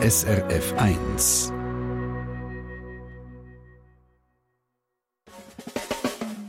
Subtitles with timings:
[0.00, 1.52] SRF 1.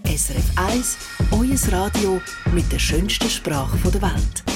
[0.05, 0.97] SRF 1,
[1.31, 2.21] euer Radio
[2.53, 4.48] mit der schönsten Sprache der Welt.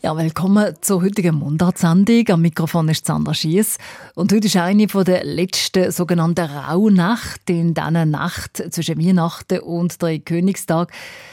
[0.00, 2.24] Ja, willkommen zur heutigen Mundartsendung.
[2.28, 3.78] Am Mikrofon ist Sandra Schiess.
[4.14, 7.52] Und heute ist eine der letzten sogenannten Rauhnächte.
[7.54, 10.92] In dieser Nacht zwischen Weihnachten und drei Königstag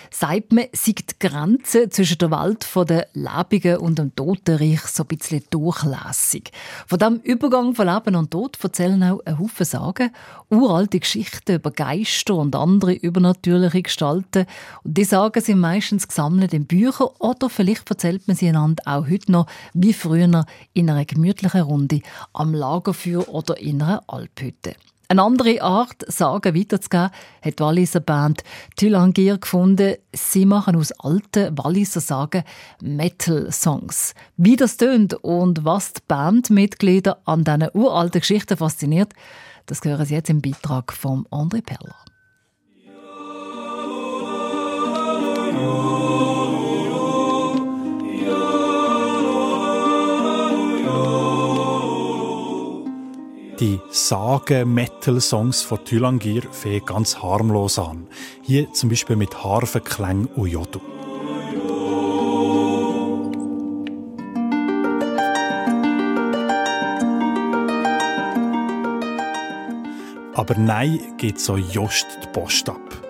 [0.09, 5.07] sagt man, sieht die Grenze zwischen der Welt der Lebenden und dem Totenreich so ein
[5.07, 6.51] bisschen durchlässig.
[6.87, 10.11] Von diesem Übergang von Leben und Tod erzählen auch ein Haufen Sagen,
[10.49, 14.45] uralte Geschichten über Geister und andere übernatürliche Gestalten.
[14.83, 19.09] Und die Sagen sind meistens gesammelt in Büchern oder vielleicht erzählt man sie einander auch
[19.09, 22.01] heute noch wie früher in einer gemütlichen Runde
[22.33, 24.75] am Lagerfeuer oder in einer Alphütte.
[25.07, 28.43] Eine andere Art, Sagen weiterzugeben, hat die Walliser Band
[28.75, 29.95] Tylangir gefunden.
[30.13, 32.43] Sie machen aus alten Walliser Sagen
[32.81, 34.15] Metal-Songs.
[34.37, 39.13] Wie das tönt und was die Bandmitglieder an diesen uralten Geschichten fasziniert,
[39.67, 41.95] das hören Sie jetzt im Beitrag von André Perler.
[53.59, 58.07] Die Sagen-Metal-Songs von Thylangir fangen ganz harmlos an.
[58.41, 60.81] Hier zum Beispiel mit Harfenklang und Jodu.
[70.33, 73.04] Aber nein geht so just die Post ab.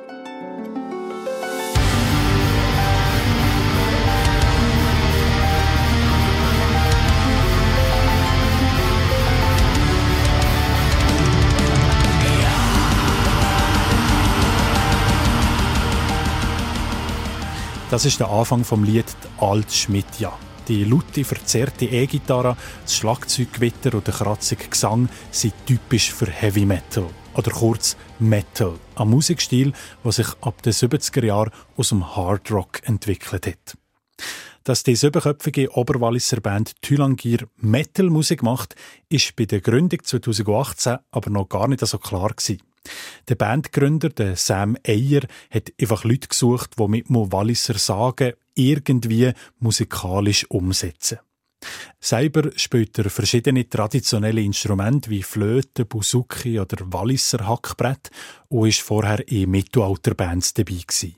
[17.96, 19.06] Das ist der Anfang vom Lied
[19.38, 20.38] Alt Schmidt ja.
[20.68, 27.06] Die laute, verzerrte E-Gitarre, das Schlagzeuggewitter und der kratzige Gesang sind typisch für Heavy Metal
[27.36, 29.72] oder kurz Metal, ein Musikstil,
[30.04, 33.78] der sich ab den 70er Jahren aus dem Hard Rock entwickelt hat.
[34.66, 38.76] Dass die siebenköpfige Oberwalliser Band Thylangir Metal-Musik macht,
[39.08, 42.62] ist bei der Gründung 2018 aber noch gar nicht so klar gewesen.
[43.28, 49.34] Der Bandgründer, der Sam Eyer, hat einfach Leute gesucht, die mit dem Walliser Sagen irgendwie
[49.60, 51.20] musikalisch umsetzen.
[52.00, 58.12] Selber spielt er verschiedene traditionelle Instrumente wie Flöte, Buzuki oder Walliser Hackbrett
[58.50, 61.16] und ist vorher in Mittelalterbands dabei gewesen.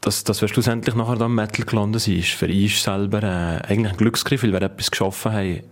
[0.00, 3.98] Dass, dass wir schlussendlich nachher dann Metal gelandet sind, für uns selber äh, eigentlich ein
[3.98, 5.62] Glücksgriff, weil wir etwas geschaffen haben,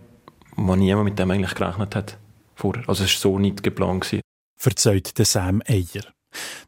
[0.55, 2.17] wo niemand mit dem eigentlich gerechnet hat.
[2.55, 2.87] Vorher.
[2.87, 4.05] Also es war so nicht geplant.
[4.05, 4.21] Gewesen
[4.61, 6.05] verzeiht Sam Eyer.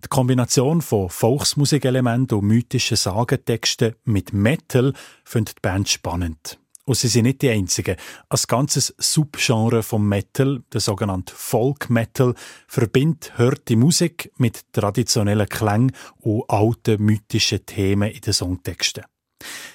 [0.03, 4.93] Die Kombination von Volksmusikelementen und mythischen Sagentexten mit Metal
[5.23, 6.59] findet die Band spannend.
[6.85, 7.95] Und sie sind nicht die einzigen.
[8.29, 12.33] Ein ganzes Subgenre vom Metal, der sogenannte Folk Metal,
[12.67, 19.05] verbindet hörte Musik mit traditionellen Klängen und alten mythischen Themen in den Songtexten.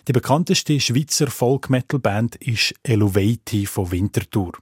[0.07, 4.53] Die bekannteste Schweizer Folk-Metal-Band ist Eluvati von Winterthur.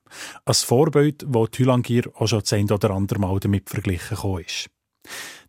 [0.45, 4.69] Ein Vorbild, wo Thylangir auch schon ein oder andere Mal damit verglichen ist.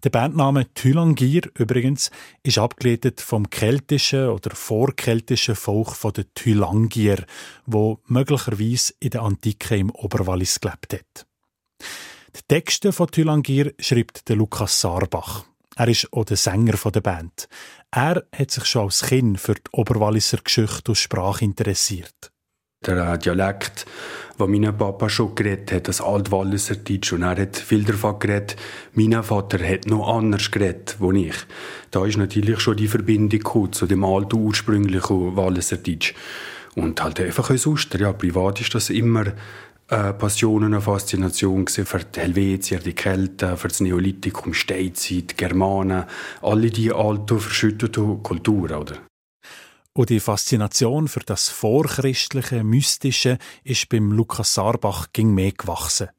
[0.04, 2.12] Der Bandname Thylangir übrigens
[2.44, 7.26] ist abgeleitet vom keltischen oder vorkeltischen Volk von den Thylangier,
[7.66, 11.26] wo möglicherweise in der Antike im Oberwallis gelebt hat.
[12.36, 15.46] Die Texte von Thylangir schreibt der Lukas Sarbach.
[15.80, 17.48] Er ist auch der Sänger der Band.
[17.92, 22.32] Er hat sich schon als Kind für die Oberwalliser Geschichte und Sprache interessiert.
[22.84, 23.86] Der äh, Dialekt,
[24.40, 28.56] den mein Papa schon geredet hat, das Altwalliser Deutsch, und er hat viel davon geredet.
[28.94, 31.36] Mein Vater hat noch anders geredet, wo ich.
[31.92, 36.16] Da ist natürlich schon die Verbindung zu dem alten, ursprünglichen Walliser Deutsch.
[36.74, 39.26] Und halt einfach sonst, ja, privat ist das immer
[39.90, 46.06] äh, Passion und eine Faszination für die Helvetier, die Kelten, für das Neolithikum, Steinzeit, Germanen,
[46.42, 48.98] alle die alten, verschütteten Kulturen, oder?
[49.94, 56.10] Und die Faszination für das vorchristliche, mystische ist beim Lukas Sarbach ging mehr gewachsen.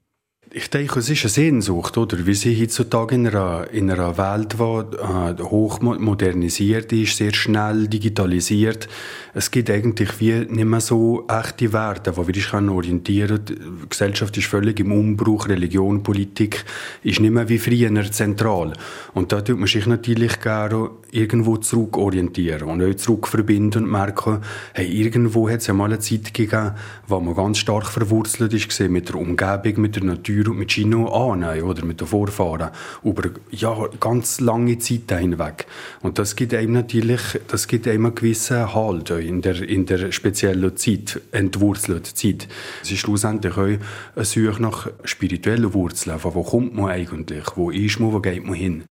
[0.50, 2.24] Ich denke, es ist eine Sehnsucht, oder?
[2.24, 7.86] Wir sind heutzutage in einer, in einer Welt, die äh, hoch modernisiert ist, sehr schnell
[7.86, 8.88] digitalisiert.
[9.34, 13.80] Es gibt eigentlich wie nicht mehr so echte Werte, wo wir uns orientieren können.
[13.82, 16.64] Die Gesellschaft ist völlig im Umbruch, Religion, Politik
[17.02, 18.72] ist nicht mehr wie früher zentral.
[19.12, 24.40] Und da tut man sich natürlich gerne irgendwo zurückorientieren und auch zurückverbinden und merken,
[24.74, 26.72] hey, irgendwo hat es ja mal eine Zeit gegeben,
[27.06, 31.08] wo man ganz stark verwurzelt ist mit der Umgebung, mit der Natur, früher mit Chino
[31.08, 32.70] annehmen, oder mit den Vorfahren,
[33.02, 35.66] über ja, ganz lange Zeit hinweg.
[36.02, 40.12] Und das gibt einem natürlich, das gibt einem einen gewissen Halt in der, in der
[40.12, 42.48] speziellen Zeit, entwurzelten Zeit.
[42.82, 46.18] Es ist schlussendlich auch eine Suche nach spirituellen Wurzeln.
[46.18, 47.44] Von wo kommt man eigentlich?
[47.56, 48.12] Wo ist man?
[48.12, 48.84] Wo geht man hin?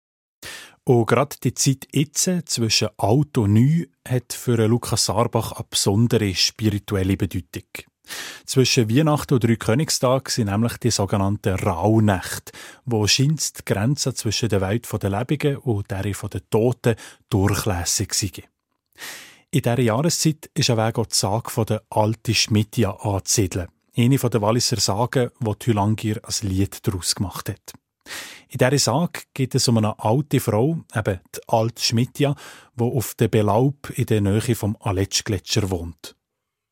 [0.87, 6.35] Und gerade die Zeit jetzt zwischen alt und neu hat für Lukas Sarbach eine besondere
[6.35, 7.63] spirituelle Bedeutung.
[8.45, 12.51] Zwischen Weihnachten und drei Königstag sind nämlich die sogenannten Rauhnächte,
[12.85, 16.95] wo scheint die Grenze zwischen der Welt der Lebenden und der der Toten
[17.31, 18.43] durchlässig sind.
[19.49, 23.69] In dieser Jahreszeit ist ein Weg auch die Sage der alten Schmidja anzusiedeln.
[23.97, 27.73] Eine der Walliser Sagen, die Thülangir als Lied daraus gemacht hat.
[28.49, 32.35] In dieser Sage geht es um eine alte Frau, eben die alte Schmidja,
[32.75, 36.14] die auf der Belaub in der Nähe vom Aletschgletscher wohnt.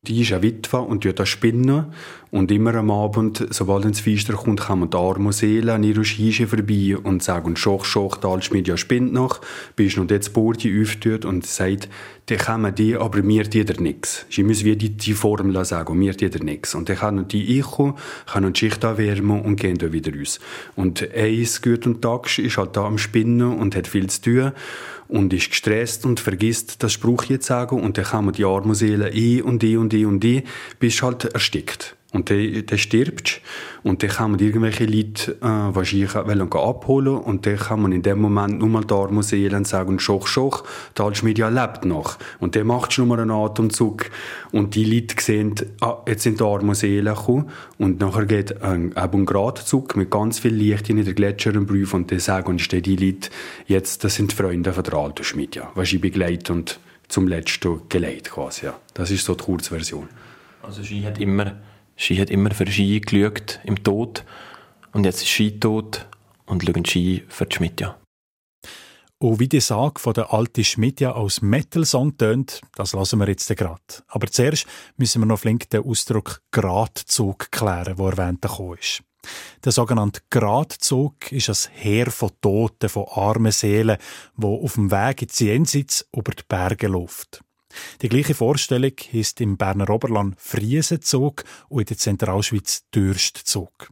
[0.06, 1.86] Die ist eine Witwe und tut spinnen.
[2.30, 6.48] Und immer am Abend, sobald ins Feister kommt, kommen die arme Seelen an ihrer Scheische
[6.48, 9.40] vorbei und sagen, schoch, schoch, die Altschmiede spinnt noch,
[9.76, 11.88] bis noch jetzt Borde auftut und sagt,
[12.26, 14.26] dann kommen die, aber mir die dir nichts.
[14.30, 16.74] Sie müssen wie die, die Formel sagen, mir die dir nichts.
[16.74, 17.94] Und dann können die einkommen,
[18.26, 20.40] können die Schicht erwärmen und gehen dann wieder raus.
[20.74, 24.52] Und eins gut und Tag ist halt da am Spinnen und hat viel zu tun
[25.08, 28.74] und ist gestresst und vergisst das Spruch jetzt sagen und dann kann man die arme
[28.74, 30.42] Seele ein und ein und ein und ein,
[30.78, 31.96] bis halt erstickt.
[32.14, 33.42] Und der, der stirbt.
[33.82, 37.16] Und dann kann man irgendwelche Leute äh, wahrscheinlich abholen.
[37.16, 40.64] Und dann kann man in dem Moment nur mal da Seelen sagen, schoch, schoch,
[40.96, 42.16] der Altschmedia lebt noch.
[42.38, 44.10] Und dann macht schon mal einen Atemzug.
[44.52, 47.50] Und die Leute sehen, ah, jetzt sind da Seelen gekommen.
[47.78, 51.94] Und nachher geht ein, ein Gradzug mit ganz viel Licht in den Gletscher und Brief.
[51.94, 53.28] Und dann sagen die Leute,
[53.66, 55.72] jetzt, das sind die Freunde von der Altschmedia.
[55.74, 56.78] Was ich begleite und
[57.08, 58.66] zum letzten geleitet quasi.
[58.66, 58.74] Ja.
[58.94, 60.08] Das ist so die Kurzversion.
[60.62, 61.56] Also sie hat immer
[61.96, 64.24] Sie hat immer für Ski geschaut im Tod
[64.92, 66.06] und jetzt ist Ski tot
[66.46, 67.96] und schauen Ski für die Schmidja.
[69.18, 73.48] Und wie die Sage von der alten Schmidja als Metal-Song tönt, das lassen wir jetzt
[73.56, 73.80] gerade.
[74.08, 78.44] Aber zuerst müssen wir noch flink den Ausdruck Gradzug klären, der erwähnt
[78.78, 79.02] ist.
[79.64, 83.96] Der sogenannte Gradzug ist ein Heer von Toten, von armen Seelen,
[84.36, 87.43] wo auf dem Weg ins Jenseits über die Berge läuft.
[88.02, 93.90] Die gleiche Vorstellung ist im Berner Oberland Friesenzug und in der Zentralschweiz Dürstzug.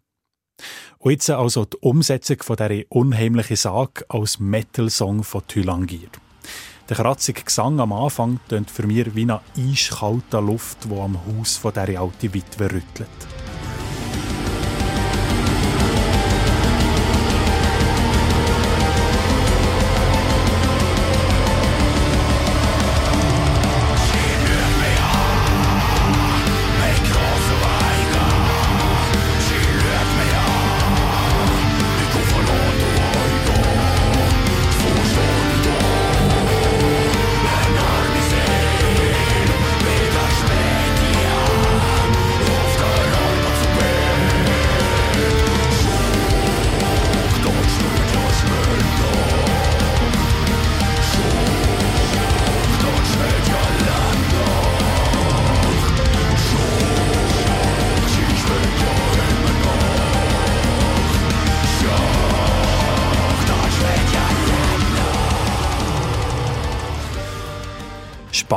[0.98, 6.10] Und jetzt also die Umsetzung von dieser unheimlichen Sage als Metal-Song von Thylangir.
[6.88, 11.60] Der kratzige Gesang am Anfang tönt für mich wie eine eiskalte Luft, die am Haus
[11.60, 13.41] dieser alten Witwe rüttelt.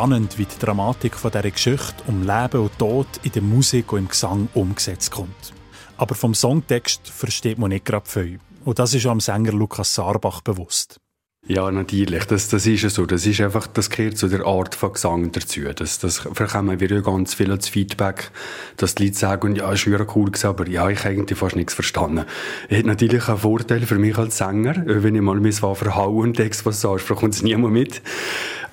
[0.06, 4.00] Spannend, wie die Dramatik von dieser Geschichte um Leben und Tod in der Musik und
[4.00, 5.52] im Gesang umgesetzt kommt.
[5.97, 8.40] Aber vom Songtext versteht man nicht gerade viel.
[8.66, 11.00] Und das ist auch dem Sänger Lukas Sarbach bewusst.
[11.47, 12.26] Ja, natürlich.
[12.26, 13.06] Das, das ist ja so.
[13.06, 15.62] Das ist einfach, das gehört zu der Art von Gesang dazu.
[15.76, 18.31] Das, das bekommen wir ja ganz viel als Feedback,
[18.78, 21.76] dass die Leute sagen, ja, ist wieder cool gewesen, aber ja, ich eigentlich fast nichts
[21.76, 22.26] verstanden.
[22.71, 24.83] Hat natürlich einen Vorteil für mich als Sänger.
[24.85, 28.02] Wenn ich mal mein verhauen und Text was sagst, kommt es niemand mit.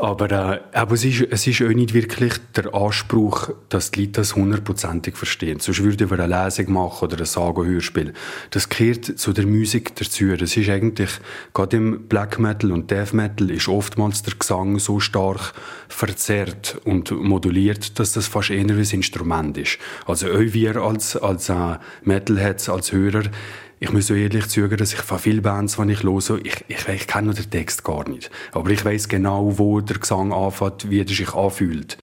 [0.03, 4.13] Aber, äh, aber es, ist, es ist auch nicht wirklich der Anspruch, dass die Leute
[4.15, 5.61] das hundertprozentig verstehen.
[5.61, 8.13] Sonst würden wir eine Lesung machen oder ein Sagen-Hörspiel.
[8.51, 10.37] Das gehört zu der Musik dazu.
[10.37, 11.11] Das ist eigentlich,
[11.55, 15.53] gerade im Black Metal und Death Metal ist oftmals der Gesang so stark
[15.87, 19.79] verzerrt und moduliert, dass das fast eher ein Instrument ist.
[20.07, 23.23] Also auch wir als, als äh, Metalheads, als Hörer,
[23.83, 26.89] ich muss so ehrlich zugeben, dass ich von vielen Bands, die ich höre, ich, ich,
[26.89, 28.31] ich kenne den Text gar nicht.
[28.53, 31.99] Aber ich weiß genau, wo der Gesang anfängt, wie er sich anfühlt.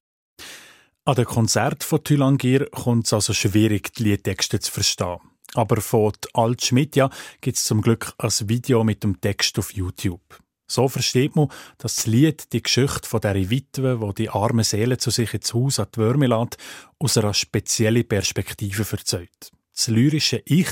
[1.06, 5.20] An den Konzert von Thylangir kommt es also schwierig, die Liedtexte zu verstehen.
[5.54, 7.08] Aber von Alt Schmidt ja
[7.40, 10.38] gibt es zum Glück ein Video mit dem Text auf YouTube.
[10.70, 14.98] So versteht man, dass das Lied die Geschichte von dieser Witwe, wo die arme Seele
[14.98, 16.58] zu sich ins Haus an die Würme lässt,
[16.98, 19.50] aus einer speziellen Perspektive erzählt.
[19.80, 20.68] Das lyrische Ich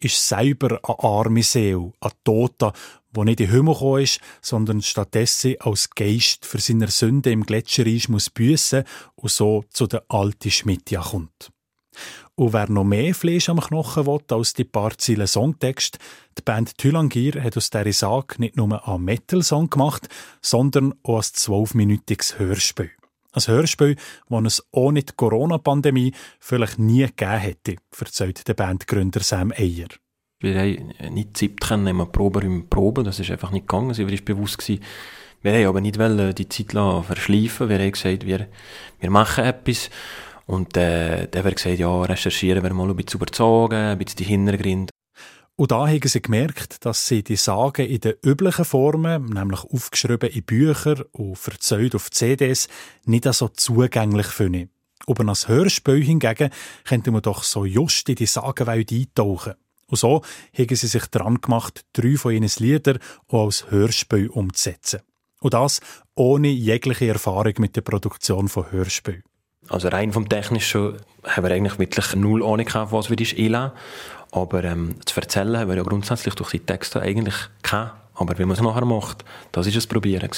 [0.00, 2.74] ist selber eine arme Seele, ein Toter,
[3.10, 7.46] wo nicht in den Himmel gekommen ist, sondern stattdessen als Geist für seine Sünde im
[7.46, 11.50] Gletschereis muss büssen und so zu der alten Schmidtja kommt.
[12.34, 15.98] Und wer noch mehr Fleisch am Knochen will als die paar Ziele Songtext,
[16.36, 20.06] die Band Thylangir hat aus dieser Sage nicht nur einen Metal-Song gemacht,
[20.42, 22.90] sondern auch ein zwölfminütiges Hörspiel.
[23.32, 23.96] Ein Hörspiel,
[24.28, 29.88] das es ohne die Corona-Pandemie vielleicht nie gegeben hätte, erzählt der Bandgründer Sam Eyer.
[30.40, 34.58] Wir haben nicht Zeit im Proberäume proben, das ist einfach nicht gegangen, sie war bewusst
[34.58, 34.82] gewesen.
[35.42, 35.98] Wir haben aber nicht
[36.34, 38.48] die Zeit verschleifen Wir haben gesagt, wir,
[38.98, 39.90] wir machen etwas.
[40.46, 44.24] Und äh, dann haben gesagt, ja, recherchieren wir mal ein bisschen überzogen, ein bisschen die
[44.24, 44.92] Hintergründe.
[45.60, 50.30] Und da haben sie gemerkt, dass sie die Sagen in den üblichen Formen, nämlich aufgeschrieben
[50.30, 52.66] in Büchern und verzählt auf CDs,
[53.04, 54.70] nicht so zugänglich finden.
[55.06, 56.48] Aber als Hörspiel hingegen
[56.84, 59.52] könnte man doch so just in die Sagenwelt eintauchen.
[59.86, 60.22] Und so
[60.56, 62.98] haben sie sich dran gemacht, drei von ihren Liedern
[63.28, 65.00] auch als Hörspiel umzusetzen.
[65.42, 65.82] Und das
[66.14, 69.24] ohne jegliche Erfahrung mit der Produktion von Hörspielen.
[69.68, 73.74] Also rein vom Technischen haben wir eigentlich wirklich null Ahnung gehabt, was wir ist ELA.
[74.32, 77.92] Aber ähm, zu erzählen haben wir ja grundsätzlich durch die Texte eigentlich keine.
[78.14, 80.30] Aber wie man es nachher macht, das war das Probieren.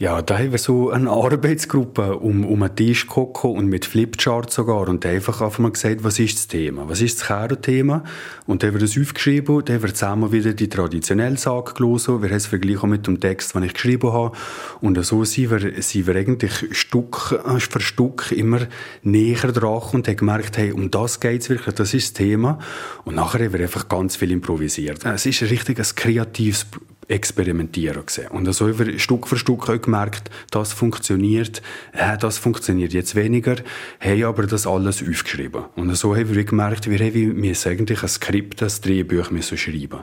[0.00, 4.48] Ja, da haben wir so eine Arbeitsgruppe um, um einen Tisch gekocht und mit Flipchart
[4.48, 6.88] sogar und einfach einfach mal gesagt, was ist das Thema?
[6.88, 8.04] Was ist das Kero-Thema?
[8.46, 12.22] Und dann haben wir das aufgeschrieben, dann haben wir zusammen wieder die traditionelle Sage gelesen,
[12.22, 14.36] wir haben es verglichen mit dem Text, den ich geschrieben habe
[14.80, 18.68] und so sind wir, sind wir eigentlich Stück für Stück immer
[19.02, 22.60] näher dran und haben gemerkt, hey, um das geht es wirklich, das ist das Thema
[23.04, 25.04] und nachher haben wir einfach ganz viel improvisiert.
[25.04, 26.66] Es ist richtig ein kreatives
[27.08, 28.28] experimentieren gesehen.
[28.28, 31.62] Und so haben wir Stück für Stück auch gemerkt, das funktioniert,
[31.92, 33.56] äh, das funktioniert jetzt weniger,
[34.00, 35.64] haben aber das alles aufgeschrieben.
[35.74, 40.00] Und so haben wir gemerkt, wir müssen eigentlich ein Skript, ein Drehbuch müssen schreiben.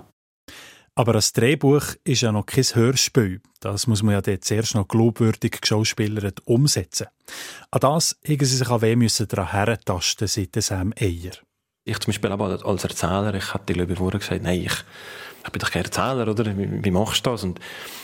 [0.97, 3.41] Aber das Drehbuch ist ja noch kein Hörspiel.
[3.59, 7.07] Das muss man ja dort zuerst noch glaubwürdig geschauspielert umsetzen.
[7.69, 11.33] An das haben sie sich an wem müssen daran herentasten, seit Sam Eyer.
[11.83, 14.73] Ich zum Beispiel aber als Erzähler, ich hatte glaube ich vorher gesagt, nein, ich
[15.45, 16.57] ich bin doch kein Erzähler, oder?
[16.57, 17.43] Wie, wie machst du das?
[17.43, 17.59] Und,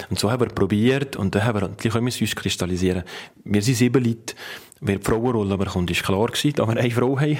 [0.09, 3.03] und so haben wir probiert und dann haben wir natürlich auch uns kristallisieren.
[3.43, 4.35] Wir sind sieben Leute.
[4.83, 7.37] Wer die Frauenrolle bekommt, ist klar gewesen, da wir eine Frau haben.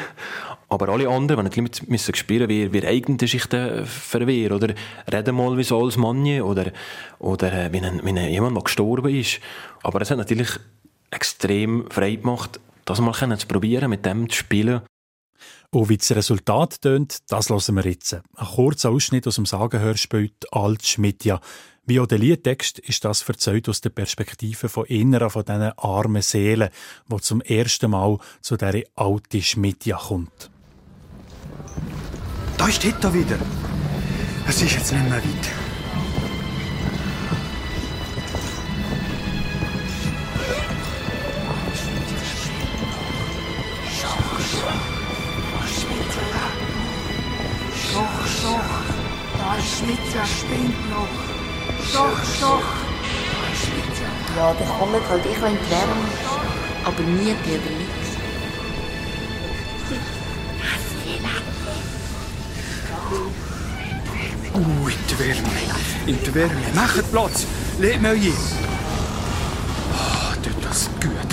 [0.70, 4.74] Aber alle anderen, wenn nicht müssen spüren, wie, wie eigene Geschichten verwehren, oder
[5.12, 6.72] reden mal wie so als Mann, oder,
[7.18, 9.40] oder äh, wie, ein, wie jemand, der gestorben ist.
[9.82, 10.50] Aber es hat natürlich
[11.10, 14.82] extrem frei gemacht, das mal zu probieren, mit dem zu spielen.
[15.72, 18.14] Und wie das Resultat tönt, das hören wir jetzt.
[18.14, 21.40] Ein kurzer Ausschnitt aus dem Sagenhörspiel «Alt Schmidja».
[21.86, 26.22] Wie auch der Liedtext ist das erzählt aus der Perspektive von inneren von diesen armen
[26.22, 26.70] Seelen,
[27.08, 30.52] wo zum ersten Mal zu dieser alten Schmidja kommt.
[32.58, 33.40] Da steht er wieder.
[34.48, 35.71] Es ist jetzt nicht mehr weit.
[49.82, 51.08] Schmitzer spinnt noch.
[51.92, 52.64] Doch, doch.
[54.38, 56.06] Ja, dann kommt halt ich die Wärme.
[56.86, 58.12] Aber nie die oder nichts.
[64.54, 65.50] Uh, in die Wärme.
[66.06, 66.62] In die Wärme.
[66.76, 67.46] Macht Platz.
[67.80, 68.34] Lebt mir hier.
[69.94, 71.32] Oh, tut das gut.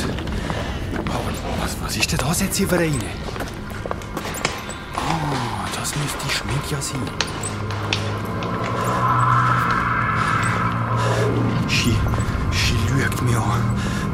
[0.97, 1.21] Aber
[1.61, 3.11] was, was ist denn das jetzt hier für eine?
[4.95, 7.03] Ah, das müsste Schmidt ja sein.
[11.69, 11.95] Sie,
[12.53, 13.63] sie schaut mich an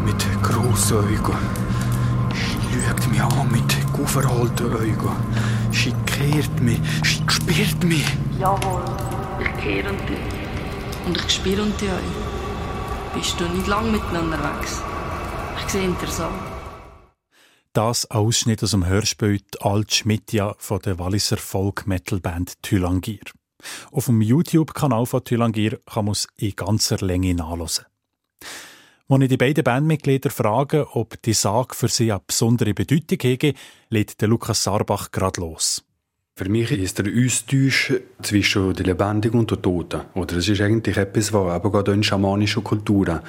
[0.04, 1.38] mit grossen Augen.
[2.32, 5.16] Sie schaut mich an mit aufverhaltenen Augen.
[5.70, 8.06] Sie kehrt mich, sie spürt mich.
[8.38, 8.84] Jawohl,
[9.40, 10.18] ich kehre unter dich.
[11.06, 13.14] Und ich spüre unter euch.
[13.14, 14.82] Bist du nicht lang miteinander unterwegs?
[15.64, 16.34] Ich sehe interessant.
[17.72, 23.24] Das Ausschnitt aus dem Hörspiel Alt Schmidja von der Walliser Folk-Metal-Band Thylangir.
[23.90, 27.86] Auf dem YouTube-Kanal von Thylangir kann man es in ganzer Länge nachlesen.
[29.06, 33.54] Als ich die beiden Bandmitglieder frage, ob die Sage für sie eine besondere Bedeutung hege,
[33.90, 35.83] lädt Lukas Sarbach gerade los.
[36.36, 40.00] Für mich ist der Austausch zwischen der Lebendigen und der Toten.
[40.14, 43.20] Oder es ist eigentlich etwas, was eben gerade in schamanischen Kulturen,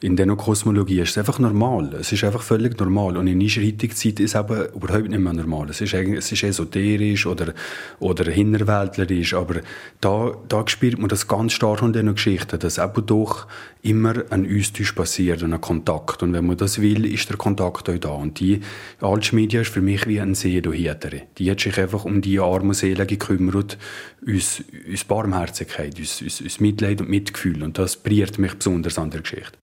[0.00, 1.92] in dieser Kosmologie, ist einfach normal.
[1.98, 3.16] Es ist einfach völlig normal.
[3.16, 5.70] Und in heutigen Zeit ist es eben überhaupt nicht mehr normal.
[5.70, 7.52] Es ist, es ist esoterisch oder,
[7.98, 9.34] oder hinterwäldlerisch.
[9.34, 9.56] Aber
[10.00, 13.48] da, da spürt man das ganz stark in diesen Geschichten, dass eben doch
[13.82, 16.22] immer ein Austausch passiert, ein Kontakt.
[16.22, 18.10] Und wenn man das will, ist der Kontakt auch da.
[18.10, 18.60] Und die
[19.00, 21.10] Altschmedia ist für mich wie ein Seelenhüter.
[21.38, 23.78] Die hat sich einfach um die armen Seelen gekümmert,
[24.26, 27.62] uns, uns Barmherzigkeit, uns, uns, uns Mitleid und Mitgefühl.
[27.62, 29.58] Und das priert mich besonders an der Geschichte.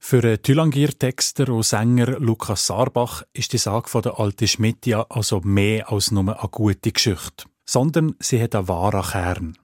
[0.00, 5.04] Für den Thülangir-Texter und Sänger Lukas Sarbach ist die Sage von der alten Schmidt ja
[5.08, 9.58] also mehr als nur eine gute Geschichte, sondern sie hat einen wahren Kern.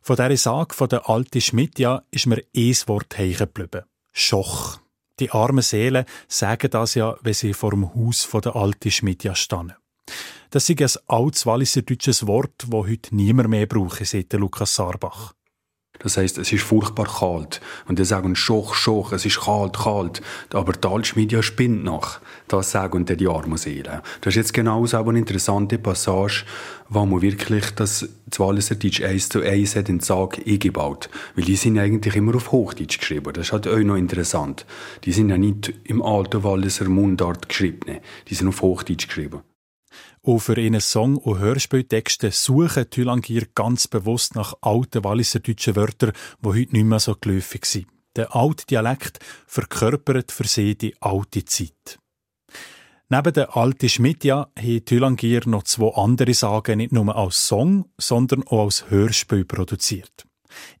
[0.00, 3.84] Von dieser Sage von der alten Schmidt ja ist mir ein Wort hängen geblieben.
[4.12, 4.78] Schoch.
[5.20, 9.24] Die armen Seelen sagen das ja, wenn sie vor dem Haus von der alten Schmidt
[9.24, 9.74] ja stehen.
[10.54, 15.34] Das ist ein altes Walliser deutsches Wort, das heute niemand mehr braucht, sagt Lukas Sarbach.
[15.98, 17.60] Das heißt, es ist furchtbar kalt.
[17.88, 20.22] Und die sagen Schoch, Schoch, es ist kalt, kalt.
[20.52, 22.20] Aber die Altschmiede spinnt noch.
[22.46, 24.00] Das sagen die armen Seelen.
[24.20, 26.44] Das ist jetzt genau so eine interessante Passage,
[26.88, 31.10] wo man wirklich das Walliserdeutsch eins zu eins hat in Sage eingebaut.
[31.34, 33.32] Weil die sind eigentlich immer auf Hochdeutsch geschrieben.
[33.32, 34.66] Das ist halt auch noch interessant.
[35.02, 37.98] Die sind ja nicht im alten Walliser Mundart geschrieben.
[38.28, 39.42] Die sind auf Hochdeutsch geschrieben.
[40.26, 46.12] Auch für ihren Song- und Hörspieltexte suchen Thülangir ganz bewusst nach alten Walliser deutschen Wörtern,
[46.42, 47.88] die heute nicht mehr so geläufig sind.
[48.16, 51.98] Der alte Dialekt verkörpert für sie die alte Zeit.
[53.10, 58.44] Neben der alten Schmidja haben Thülangir noch zwei andere Sagen nicht nur als Song, sondern
[58.44, 60.24] auch als Hörspiel produziert.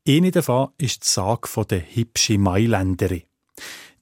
[0.08, 3.24] Eine davon ist die Sage der hübschen Mailänderin.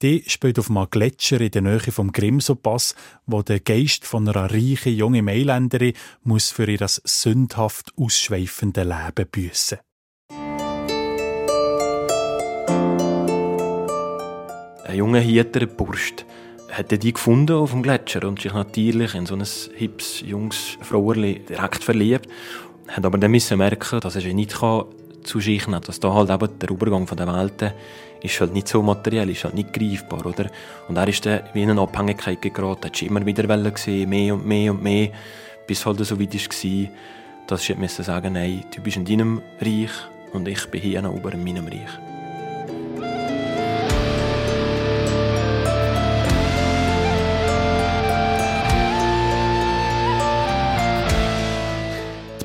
[0.02, 4.50] Die spielt auf einem Gletscher in der Nähe vom Grimsopass, wo der Geist von einer
[4.50, 5.92] reichen jungen Mailänderin
[6.24, 9.78] muss für ihr sündhaft ausschweifende Leben büssen.
[14.84, 16.26] Ein junger Hieter, Burst,
[16.72, 21.44] hat die gefunden auf dem Gletscher und sich natürlich in so ein hips, junges Frauerli
[21.48, 22.26] direkt verliebt.
[22.88, 24.86] Hat aber dann müssen merken, dass er sich nicht kann,
[25.86, 27.70] dass da halt der Übergang von der Welten
[28.22, 30.46] ist halt nicht so materiell, ist halt nicht greifbar, oder?
[30.88, 34.46] Und er ist dann wie in eine Abhängigkeit geraten, hat immer wieder gesehen, mehr und
[34.46, 35.10] mehr und mehr,
[35.66, 36.88] bis halt so weit war,
[37.46, 39.90] dass ich musste sagen, nein, du bist in deinem Reich
[40.32, 42.11] und ich bin hier oben in meinem Reich.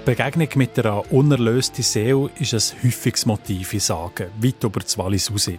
[0.07, 5.29] Begegnung mit einer unerlösten Seele ist ein häufiges Motiv in Sagen, weit über das Wallis
[5.29, 5.51] raus.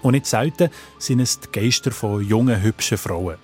[0.00, 3.34] Und nicht selten sind es die Geister von jungen, hübschen Frauen.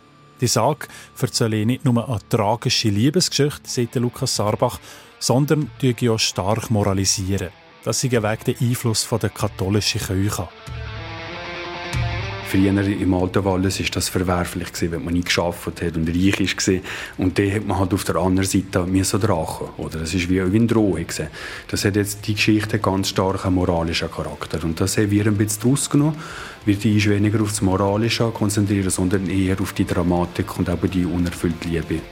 [0.40, 0.86] Die Sage
[1.20, 4.78] erzähle nicht nur eine tragische Liebesgeschichte, sagt Lukas Sarbach,
[5.18, 7.48] sondern auch stark moralisieren.
[7.82, 10.48] Das sei wegen dem Einfluss der katholischen Kirche.
[12.52, 16.80] Früher im alten Wallis war das verwerflich, wenn man nicht geschafft hat und reich war.
[17.16, 19.68] Und dann hat man halt auf der anderen Seite so drachen.
[19.78, 21.06] Oder das war wie ein Drohung.
[21.68, 24.62] Das hat jetzt die Geschichte ganz stark einen moralischen Charakter.
[24.64, 26.16] Und das haben wir ein bisschen daraus genommen.
[26.66, 31.06] Wir uns weniger auf das Moralische konzentrieren, sondern eher auf die Dramatik und eben die
[31.06, 32.02] unerfüllte Liebe.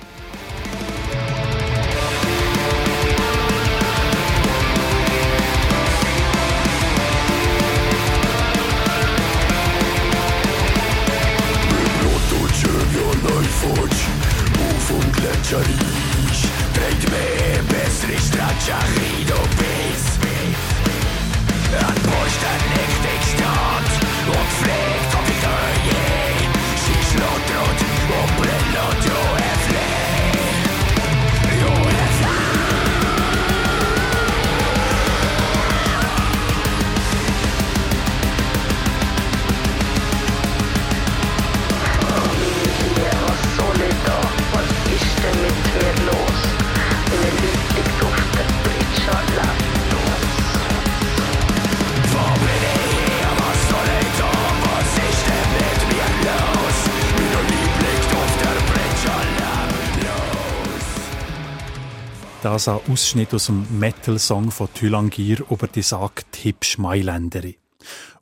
[62.60, 67.54] Das ein Ausschnitt aus dem Metal-Song von Thülangir über die sagt hübsch Mailänderin.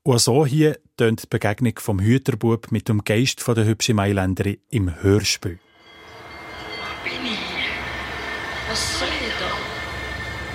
[0.04, 4.58] Und so hier tönt die Begegnung vom Hüterbub mit dem Geist von der hübschen Mailänderin
[4.70, 5.58] im Hörspiel.
[5.58, 8.70] Wo bin ich?
[8.70, 9.50] Was soll ich da?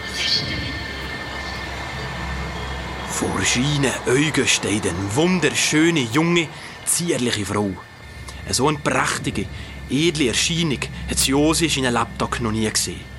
[0.01, 0.59] Was ist denn?
[3.09, 6.47] Vor scheinen Augen steht eine wunderschöne, junge,
[6.85, 7.71] zierliche Frau.
[8.49, 9.45] So eine prächtige,
[9.89, 13.12] edle Erscheinung hat sie Josi in einem Laptop noch nie gesehen.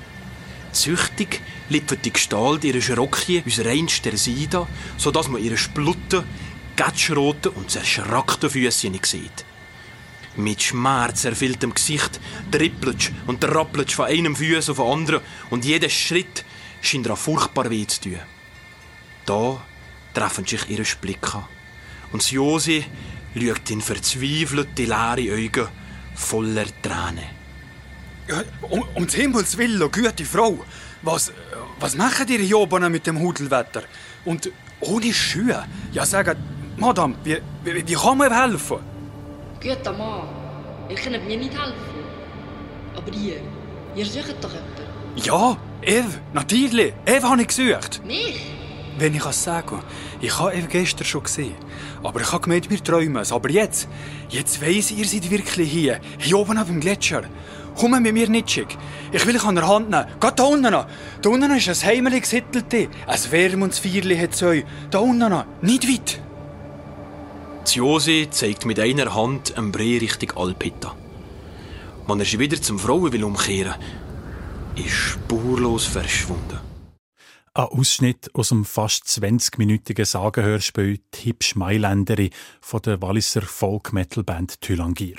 [0.75, 6.23] Süchtig liefert die Gestalt ihre Schrockie aus reinster Seide, sodass man ihre Splutten,
[6.75, 9.45] gatschroten und zerschrackten Füße nicht sieht.
[10.35, 12.19] Mit Schmerz erfülltem Gesicht
[12.51, 16.43] trippelt und trappelt von einem Fuß auf den anderen und jeder Schritt
[16.81, 18.19] scheint ihr furchtbar weh zu tun.
[19.25, 19.61] Da
[20.13, 21.45] treffen sich ihre Blicke
[22.11, 22.83] und Josi
[23.33, 25.67] schaut in verzweifelte, leere Augen
[26.15, 27.34] voller Tränen.
[28.27, 30.57] Ja, um, um Himmels Willen, gute Frau.
[31.03, 31.31] Was,
[31.79, 33.83] was machen ihr hier oben mit dem Hudelwetter?
[34.25, 35.63] Und ohne Schuhe?
[35.91, 36.35] Ja, sagen,
[36.77, 38.77] Madame, wie, wie, wie kann man helfen?
[39.61, 40.27] Guter Mann,
[40.89, 41.75] ihr könnt mir nicht helfen.
[42.95, 43.41] Aber ihr,
[43.95, 44.75] ihr sucht doch jemanden.
[45.17, 46.93] Ja, Eve, natürlich.
[47.05, 48.01] Eve habe ich gesucht.
[48.05, 48.41] Mich?
[48.97, 49.81] Wenn ich es sagen
[50.21, 51.55] ich habe Eve gestern schon gesehen.
[52.01, 53.31] Aber ich habe gemeint, wir träumen es.
[53.31, 53.87] Aber jetzt,
[54.29, 55.99] jetzt weiss ich, ihr seid wirklich hier.
[56.17, 57.23] Hier oben auf dem Gletscher.
[57.75, 58.77] Komm mit mir nicht schick.
[59.11, 60.05] Ich will dich an der Hand nehmen.
[60.19, 60.85] Geh da unten an.
[61.21, 62.89] Da unten ist ein heimeliges Hittelte.
[63.07, 65.45] Ein Wärmundsfeierli hat es Da unten an.
[65.61, 66.21] Nicht weit.
[67.73, 70.95] Jose zeigt mit einer Hand einen Brei Richtung Alpita.
[72.07, 73.75] Man er wieder zum Frauen will umkehren,
[74.75, 76.59] ist spurlos verschwunden.
[77.53, 82.29] Ein Ausschnitt aus dem fast 20-minütigen Sagenhörspiel «Die hübsche Mailänderin»
[82.61, 85.15] von der Walliser Folk-Metal-Band Thylangir.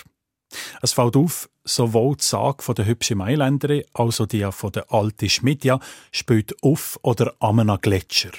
[0.82, 5.28] Es fällt auf, sowohl die Sage der hübschen Mailänderin als auch die von der alten
[5.28, 5.80] Schmidja
[6.12, 8.32] spielt auf oder am Gletscher.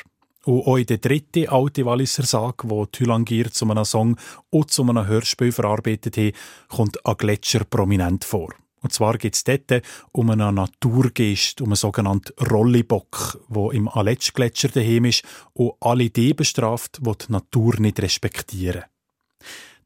[0.45, 4.15] Und auch in der dritten alte Walliser Sage, wo Thylangir zu einem Song
[4.49, 6.33] und zu einem Hörspiel verarbeitet hat,
[6.69, 8.53] kommt ein Gletscher prominent vor.
[8.81, 14.69] Und zwar geht es dort um einen Naturgeist, um einen sogenannten Rollibock, wo im Aletschgletscher
[14.69, 18.83] daheim ist und alle die bestraft, die die Natur nicht respektieren.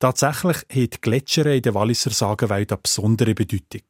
[0.01, 3.85] Tatsächlich hat Gletscher in der Walliser Sagenwelt eine besondere Bedeutung.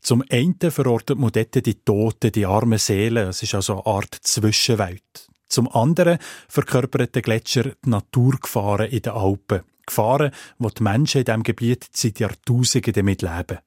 [0.00, 4.14] Zum einen verortet man dort die Toten, die armen Seelen, es ist also eine Art
[4.22, 5.28] Zwischenwelt.
[5.46, 6.16] Zum anderen
[6.48, 9.60] verkörpert der Gletscher die Naturgefahren in den Alpen.
[9.84, 13.58] Gefahren, die die Menschen in diesem Gebiet seit Jahrtausenden damit leben.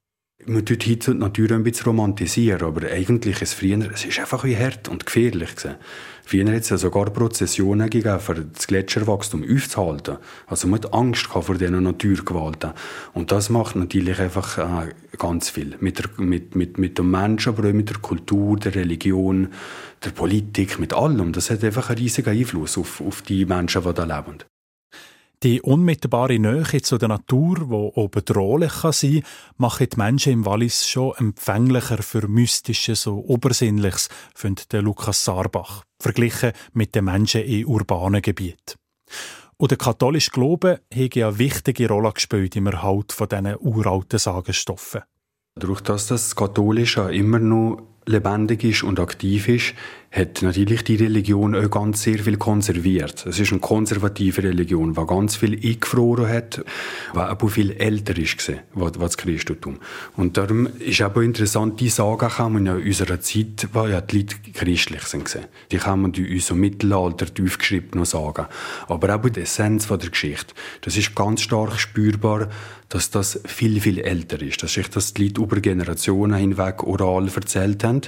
[0.47, 4.19] Man tut heute die Natur ein bisschen romantisieren, aber eigentlich ist es früher, es ist
[4.19, 5.77] einfach wie hart und gefährlich gewesen.
[6.23, 10.17] Früher hat es sogar Prozessionen gegeben, für das Gletscherwachstum aufzuhalten.
[10.45, 12.73] Also man hat Angst vor diesen Naturgewalten.
[13.13, 15.77] Und das macht natürlich einfach äh, ganz viel.
[15.79, 19.47] Mit, der, mit, mit, mit dem Menschen, aber auch mit der Kultur, der Religion,
[20.03, 21.31] der Politik, mit allem.
[21.31, 24.43] Das hat einfach einen riesigen Einfluss auf, auf die Menschen, die da leben.
[25.45, 29.23] Die unmittelbare Nähe zu der Natur, die auch bedrohlich kann sein kann,
[29.57, 36.51] macht die Menschen im Wallis schon empfänglicher für Mystisches und Obersinnliches, findet Lukas Sarbach, verglichen
[36.73, 38.79] mit den Menschen in urbanen Gebieten.
[39.57, 45.03] Und der katholische Glaube hat eine wichtige Rolle gespielt im Erhalt von diesen uralten Sagenstoffen.
[45.53, 49.75] Dadurch, dass das Katholische immer noch lebendig ist und aktiv ist,
[50.15, 53.25] hat natürlich die Religion auch ganz sehr viel konserviert.
[53.25, 56.63] Es ist eine konservative Religion, die ganz viel eingefroren hat,
[57.13, 59.77] die aber viel älter ist gewesen, was das Christentum.
[60.15, 64.19] Und darum ist aber interessant, die Sagen kommen ja in unserer Zeit, wo ja die
[64.19, 65.45] Leute christlich gewesen.
[65.71, 68.45] Die kommen in unserem Mittelalter aufgeschrieben noch sagen.
[68.87, 72.47] Aber auch die Essenz der Geschichte, das ist ganz stark spürbar,
[72.89, 74.61] dass das viel, viel älter ist.
[74.61, 78.01] Das ist, dass die Leute über Generationen hinweg oral erzählt haben.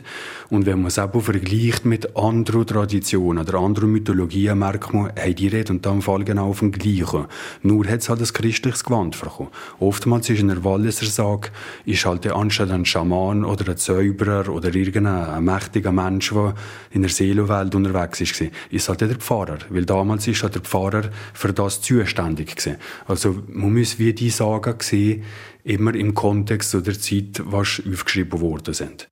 [0.49, 5.33] Und wenn man es aber vergleicht mit anderen Traditionen oder anderen Mythologien, merkt man, hey,
[5.33, 7.25] die reden dann Fall genau vom Gleichen.
[7.63, 9.49] Nur hat es halt ein christliches Gewand bekommen.
[9.79, 11.49] Oftmals ist in der Walliser Sage,
[11.85, 16.53] ist halt der anstatt ein Schaman oder ein Zauberer oder irgendein mächtiger Mensch, der
[16.91, 19.59] in der Seelenwelt unterwegs ist, ist halt der Pfarrer.
[19.69, 22.77] Weil damals ist halt der Pfarrer für das zuständig gewesen.
[23.07, 25.23] Also man muss wie die Sagen sehen,
[25.63, 29.09] immer im Kontext der Zeit, was aufgeschrieben worden sind.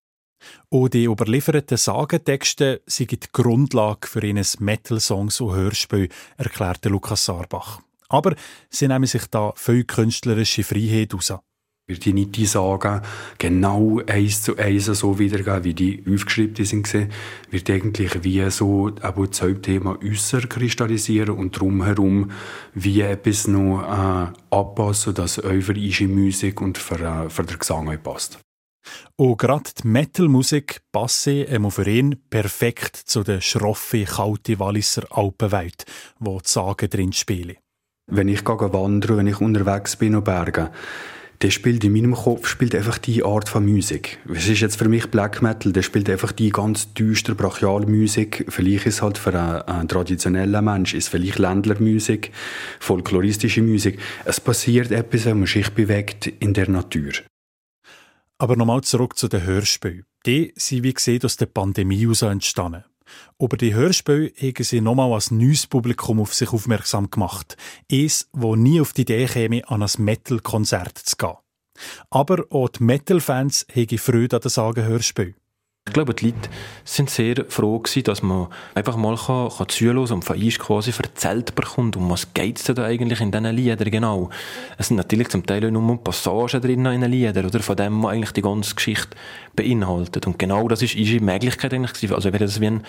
[0.69, 7.79] Und die überlieferten Sagentexte sind die Grundlage für ihre Metal-Songs und Hörspiele, erklärte Lukas Sarbach.
[8.09, 8.35] Aber
[8.69, 11.33] sie nehmen sich da viel künstlerische Freiheit raus.
[11.87, 13.01] Wird die nicht die Sagen
[13.37, 16.91] genau eins zu eins so wiedergeben, wie die aufgeschrieben sind,
[17.51, 22.31] wird eigentlich wie so aber das Hauptthema äußer kristallisieren und drumherum
[22.73, 27.95] wie etwas noch äh, anpassen, dass auch für Musik und für, äh, für den Gesang
[28.01, 28.39] passt.
[29.15, 35.85] Und gerade die Metal-Musik passt ähm, für ihn perfekt zu der schroffen, kalten Walliser Alpenwelt,
[36.19, 37.57] wo die Sagen drin spielen.
[38.07, 40.69] Wenn ich wandere, wenn ich unterwegs bin auf Bergen,
[41.39, 44.19] dann spielt in meinem Kopf spielt einfach die Art von Musik.
[44.33, 48.45] Es ist jetzt für mich Black Metal, der spielt einfach die ganz düstere, brachiale Musik.
[48.49, 52.31] Vielleicht ist halt für einen, einen traditionellen Mensch, ist vielleicht Ländlermusik,
[52.79, 53.99] folkloristische Musik.
[54.23, 57.11] Es passiert etwas, wenn man sich bewegt in der Natur.
[58.37, 60.05] Aber nochmal zurück zu den Hörspielen.
[60.25, 62.83] Die sind, wie gesagt, aus der Pandemie heraus entstanden.
[63.39, 67.55] Über die Hörspiele haben sie nochmal als neues Publikum auf sich aufmerksam gemacht.
[67.91, 71.35] Eins, wo nie auf die Idee käme, an ein Metal-Konzert zu gehen.
[72.09, 75.35] Aber auch die Metal-Fans haben Freude an den Sagen-Hörspielen.
[75.95, 76.49] Glaube, die Leute
[76.83, 80.91] sind sehr froh gewesen, dass man einfach mal kann, kann zuhören und von uns quasi
[80.91, 84.29] erzählt bekommt, um was geht es da eigentlich in diesen Liedern genau.
[84.77, 87.61] Es sind natürlich zum Teil nur Passagen drin in den Liedern, oder?
[87.61, 89.15] Von dem man eigentlich die ganze Geschichte
[89.55, 90.27] beinhaltet.
[90.27, 92.13] Und genau das ist unsere Möglichkeit eigentlich gewesen.
[92.13, 92.81] Also wir das wie eine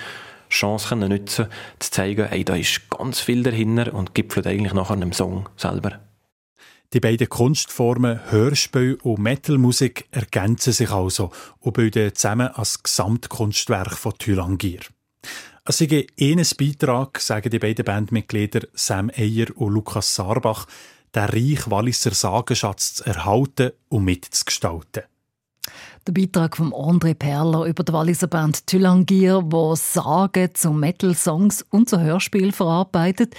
[0.51, 1.47] Chance können nutzen,
[1.79, 6.01] zu zeigen, hey, da ist ganz viel dahinter und gipfelt eigentlich nachher einem Song selber.
[6.93, 14.17] Die beiden Kunstformen Hörspiel und Metalmusik ergänzen sich also und bilden zusammen als Gesamtkunstwerk von
[14.19, 14.81] Thylangir.
[15.65, 20.67] Es sei eines Beitrag, sagen die beiden Bandmitglieder Sam Eyer und Lukas Sarbach,
[21.13, 25.03] den reich Walliser Sagenschatz zu erhalten und mitzugestalten.
[26.07, 31.91] Der Beitrag von André Perler über die Walliser Band Thylangir, wo Sagen zu Metal-Songs und
[31.91, 33.35] zu Hörspielen verarbeitet.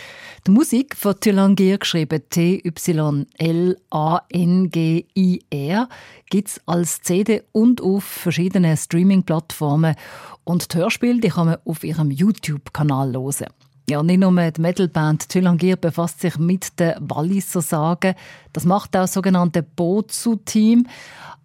[0.46, 2.70] Die Musik von Thylangir, geschrieben T-Y-L-A-N-G-I-R,
[6.30, 9.96] gibt es als CD und auf verschiedenen Streaming-Plattformen.
[10.44, 13.48] Und die Hörspiele die kann man auf ihrem YouTube-Kanal hören.
[13.90, 18.16] Ja, nicht nur die Metalband Thylangir befasst sich mit den Walliser Sagen.
[18.52, 20.88] Das macht auch das sogenannte Bozu-Team.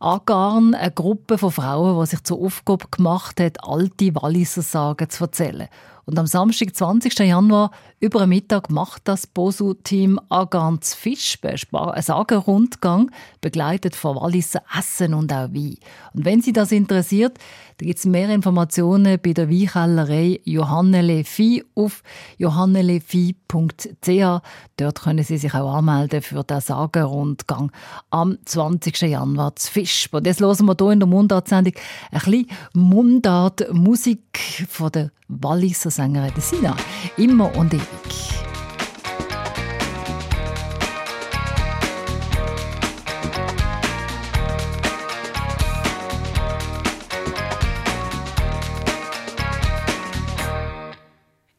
[0.01, 5.23] Agarn, eine Gruppe von Frauen, die sich zur Aufgabe gemacht hat, alte Walliser Sagen zu
[5.23, 5.69] erzählen.
[6.05, 7.17] Und am Samstag, 20.
[7.21, 13.11] Januar, über Mittag, macht das Bosu-Team Agans Fisch einen Sagenrundgang,
[13.41, 15.77] begleitet von Walliser Essen und auch Wein.
[16.13, 17.39] Und wenn Sie das interessiert,
[17.79, 22.03] da gibt es mehr Informationen bei der Weinkellerei Johannele Vieh auf
[22.39, 24.43] johannelevieh.ch.
[24.77, 27.71] Dort können Sie sich auch anmelden für den Sagenrundgang
[28.11, 29.03] am 20.
[29.03, 30.09] Januar zu Fisch.
[30.11, 31.75] Und jetzt hören wir hier in der Mundart-Sendung
[32.11, 36.75] ein bisschen Mundart-Musik von der Walliser Sängerin Sina.
[37.17, 37.85] Immer und ewig.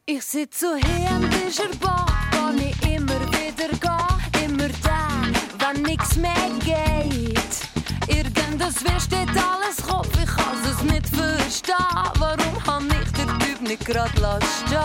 [0.06, 6.16] Ich sitze so hier am Bar, wo ich immer wieder gehe, immer dann, wenn nichts
[6.16, 7.54] mehr geht.
[8.08, 11.74] Irgendwas steht alles Kopf, ich kann es nicht verstehen,
[12.18, 13.23] warum han ich
[13.64, 14.78] nicht grad stehen?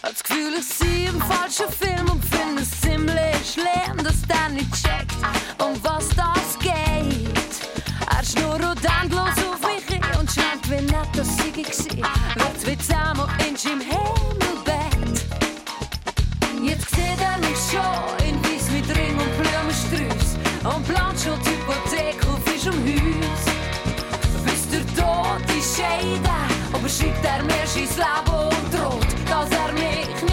[0.00, 4.72] Das Gefühl, ich sehe im falschen Film und finde es ziemlich schlimm, dass der nicht
[4.72, 5.14] checkt,
[5.58, 7.52] um was das geht.
[8.10, 12.10] Er schnurrt endlos auf mich hin und schmeckt wie nett das ich war.
[12.36, 15.24] Wird wie zusammen in im Himmelbett.
[16.62, 21.50] Jetzt sieht er mich schon in Weiss mit Ring und Blumensträuß und plant schon die
[21.50, 22.41] Hypothek auf
[25.74, 26.28] Scheide,
[26.70, 30.31] aber schreibt er mir sein Leben und droht, dass er mich nie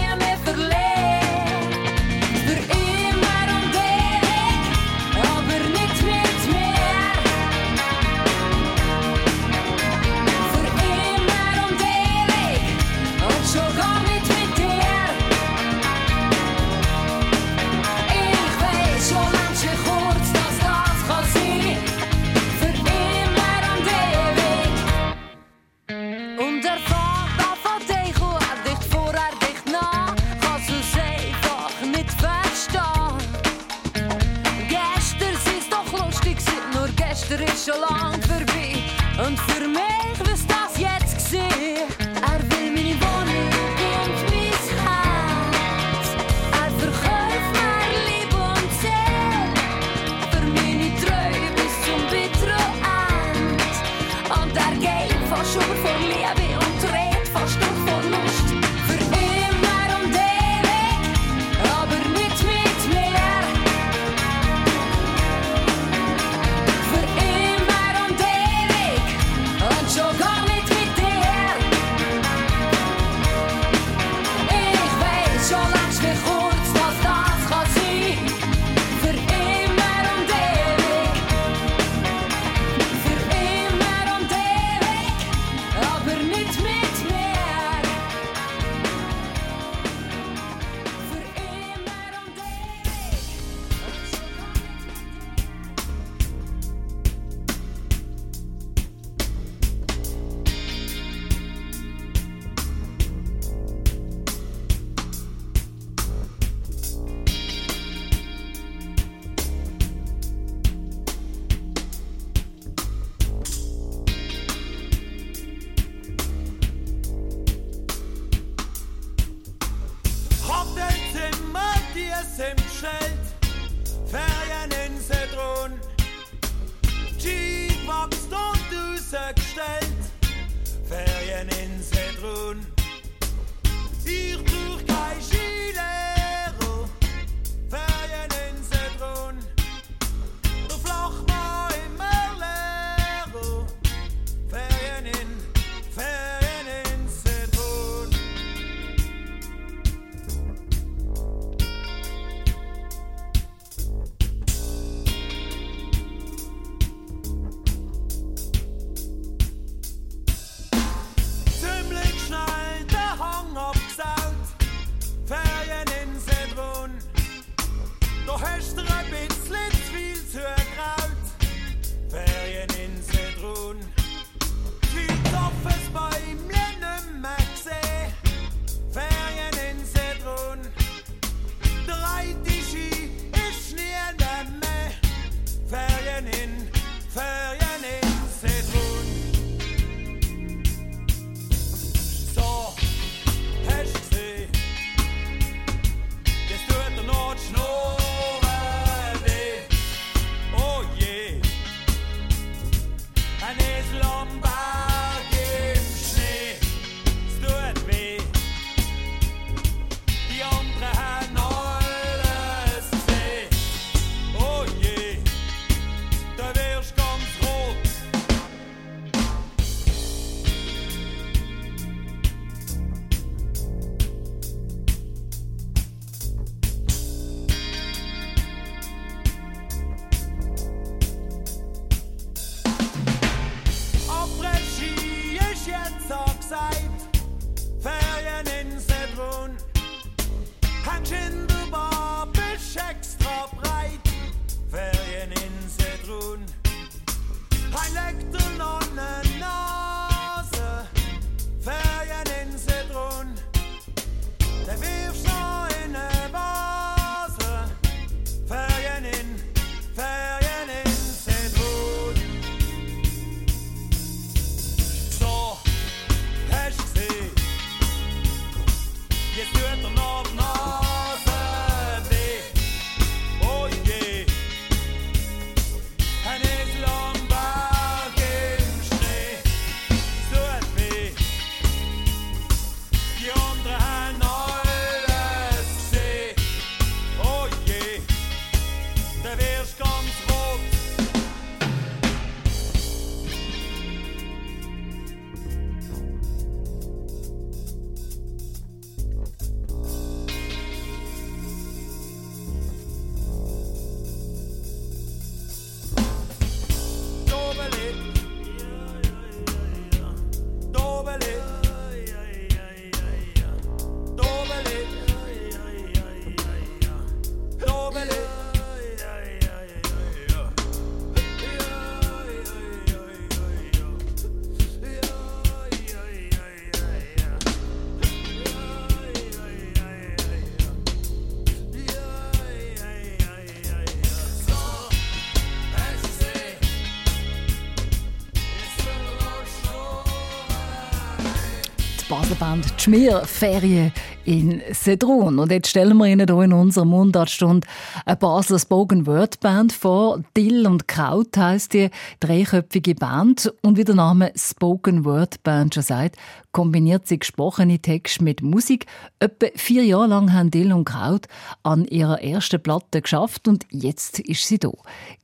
[342.50, 343.92] Band die Schmier Ferien
[344.24, 345.38] in Sedrun.
[345.38, 347.64] Und jetzt stellen wir Ihnen hier in unserer Mundartstunde
[348.04, 350.20] eine Basler Spoken Word Band vor.
[350.36, 353.54] Dill und Kraut heisst die dreiköpfige Band.
[353.62, 356.16] Und wie der Name Spoken Word Band schon sagt,
[356.50, 358.86] kombiniert sie gesprochene Texte mit Musik.
[359.20, 361.28] Etwa vier Jahre lang haben Dill und Kraut
[361.62, 364.72] an ihrer ersten Platte geschafft und jetzt ist sie da.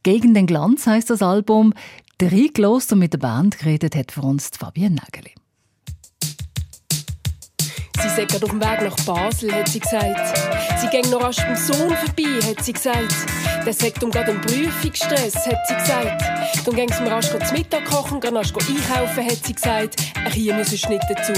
[0.04, 1.74] Gegen den Glanz heißt das Album.
[2.18, 5.34] Drei Kloster mit der Band geredet hat für uns die Fabienne Nägeli.
[8.02, 10.38] Sie sei gerade auf dem Weg nach Basel, hat sie gesagt.
[10.80, 13.14] Sie ging noch rasch beim Sohn vorbei, hat sie gesagt.
[13.64, 16.22] Der sagt um gerade einen Prüfungsstress, hat sie gesagt.
[16.64, 19.96] Dann ging sie mir rasch zu Mittag kochen, gerade rasch einkaufen, hat sie gesagt.
[20.14, 21.32] Er hier müssen nicht dazu.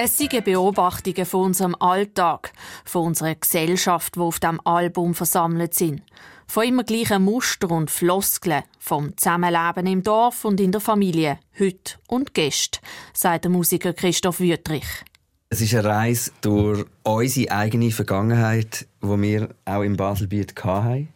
[0.00, 2.52] Es sind Beobachtungen von unserem Alltag,
[2.84, 6.02] von unserer Gesellschaft, die auf dem Album versammelt sind.
[6.46, 11.94] Von immer gleichen Muster und Floskeln, vom Zusammenleben im Dorf und in der Familie, heute
[12.06, 12.80] und gest,
[13.12, 14.86] sagt der Musiker Christoph Wüttrich.
[15.50, 21.08] Es ist eine Reise durch unsere eigene Vergangenheit, die wir auch im Baselbiet hatten.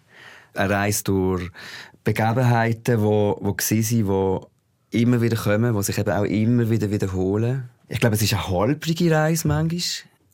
[0.54, 1.50] Eine Reise durch
[2.02, 4.46] Begebenheiten, die, die waren,
[4.92, 7.68] die immer wieder kommen, die sich eben auch immer wieder wiederholen.
[7.88, 9.82] Ich glaube, es ist eine holprige Reise manchmal.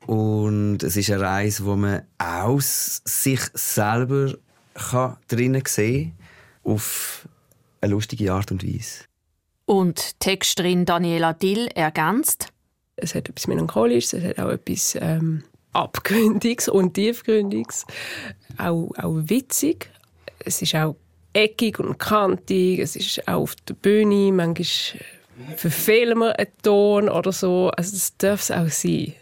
[0.07, 4.35] Und es ist eine Reise, wo man auch sich selber
[4.75, 6.15] kann drinnen sehen
[6.63, 7.29] kann, auf
[7.81, 9.05] eine lustige Art und Weise.
[9.67, 12.53] Und Texterin Daniela Dill ergänzt.
[13.01, 17.87] Es hat etwas Melancholisches, es hat auch etwas ähm, Abgründiges und Tiefgründiges.
[18.59, 19.91] Auch, auch witzig.
[20.45, 20.97] Es ist auch
[21.33, 22.81] eckig und kantig.
[22.81, 24.33] Es ist auch auf der Bühne.
[24.33, 24.67] Manchmal
[25.57, 27.71] verfehlen wir einen Ton oder so.
[27.77, 29.15] Also das darf es auch sein.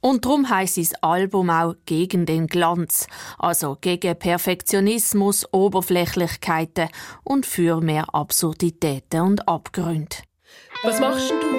[0.00, 3.08] Und darum heisst das Album auch «Gegen den Glanz»,
[3.38, 6.90] also gegen Perfektionismus, Oberflächlichkeiten
[7.24, 10.16] und für mehr Absurditäten und Abgründe.
[10.84, 11.56] Was machst du?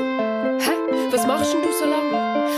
[0.59, 0.96] Hä?
[1.09, 2.11] Was machst denn du so lange?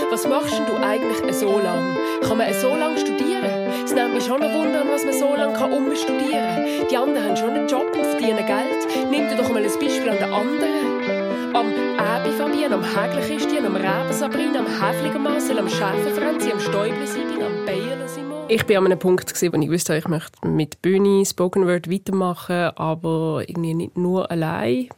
[0.09, 1.95] Was machst denn du eigentlich so lange?
[2.21, 3.45] Kann man so lange studieren?
[3.85, 6.87] Es nimmt mich schon ein Wunder, was man so lange kann umstudieren kann.
[6.89, 9.09] Die anderen haben schon einen Job und verdienen Geld.
[9.11, 11.55] Nimm dir doch mal ein Beispiel an den anderen.
[11.55, 16.51] Am Äbi Fabian, am Hägler Christian, am Reben Sabrina, am Häfliger Marcel, am Schäfer Franzi,
[16.51, 18.45] am Stäubli Sibyl, am Bayerle Simon.
[18.47, 22.71] Ich war an einem Punkt, wo ich wusste, ich möchte mit Bühne, Spoken Word weitermachen,
[22.75, 24.89] aber irgendwie nicht nur allein.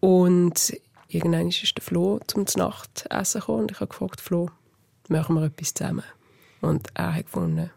[0.00, 0.72] Und
[1.10, 4.50] irgendwann ist der Flo zum Nachtessen gekommen und ich habe gefragt, Flo,
[5.08, 6.04] machen wir etwas zusammen?
[6.60, 7.70] Und er hat gefunden,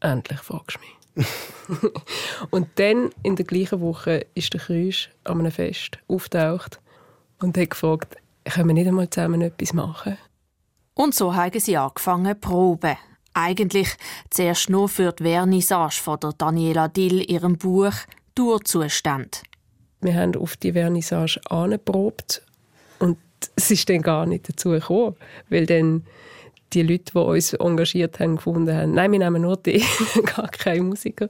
[0.00, 0.94] endlich fragst du mich.
[2.50, 6.80] und dann, in der gleichen Woche, ist der Krüsch an einem Fest auftaucht
[7.40, 10.18] und hat gefragt, können wir nicht einmal zusammen etwas machen?
[10.94, 12.96] Und so haben sie angefangen zu proben.
[13.32, 13.96] Eigentlich
[14.30, 17.94] zuerst nur für die Vernissage von der Daniela Dill ihrem Buch
[18.34, 19.42] «Durzustand».
[20.00, 22.42] Wir haben auf die Vernissage angeprobt
[22.98, 23.18] und
[23.56, 25.16] es ist dann gar nicht dazu gekommen,
[25.48, 26.04] weil dann
[26.72, 29.84] die Leute, die uns engagiert haben, gefunden haben, nein, wir nehmen nur die,
[30.24, 31.28] gar keine Musiker.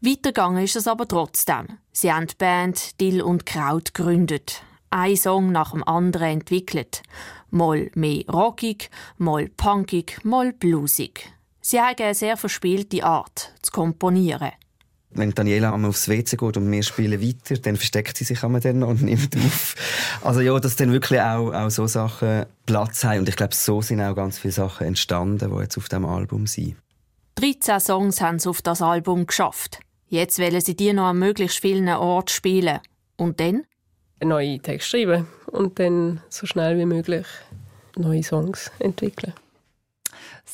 [0.00, 1.78] Weitergegangen ist es aber trotzdem.
[1.92, 4.62] Sie haben die Band Dill und Kraut gegründet.
[4.90, 7.02] Ein Song nach dem anderen entwickelt.
[7.50, 11.32] Mal mehr rockig, mal punkig, mal bluesig.
[11.60, 14.52] Sie haben eine sehr verspielte Art zu komponieren.
[15.14, 18.60] Wenn Daniela einmal aufs WC geht und wir spielen weiter, dann versteckt sie sich einmal
[18.60, 19.74] dann und nimmt auf.
[20.22, 23.20] Also ja, dass dann wirklich auch, auch so Sachen Platz haben.
[23.20, 26.46] Und ich glaube, so sind auch ganz viele Sachen entstanden, die jetzt auf diesem Album
[26.46, 26.76] sind.
[27.36, 29.80] 13 Songs haben sie auf das Album geschafft.
[30.08, 32.80] Jetzt wollen sie die noch an möglichst vielen Orten spielen.
[33.16, 33.64] Und dann?
[34.20, 37.26] Einen neuen Text schreiben und dann so schnell wie möglich
[37.96, 39.34] neue Songs entwickeln.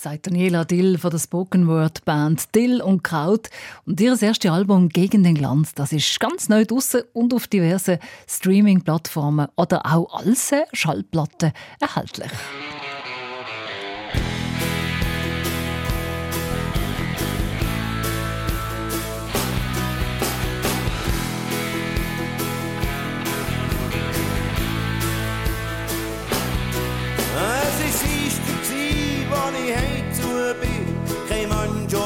[0.03, 3.51] Sagt Daniela Dill von der Spoken Word Band Dill und Kraut.
[3.85, 7.99] Und ihr erstes Album Gegen den Glanz, das ist ganz neu draussen und auf diversen
[8.27, 12.31] Streaming-Plattformen oder auch als Schallplatte erhältlich.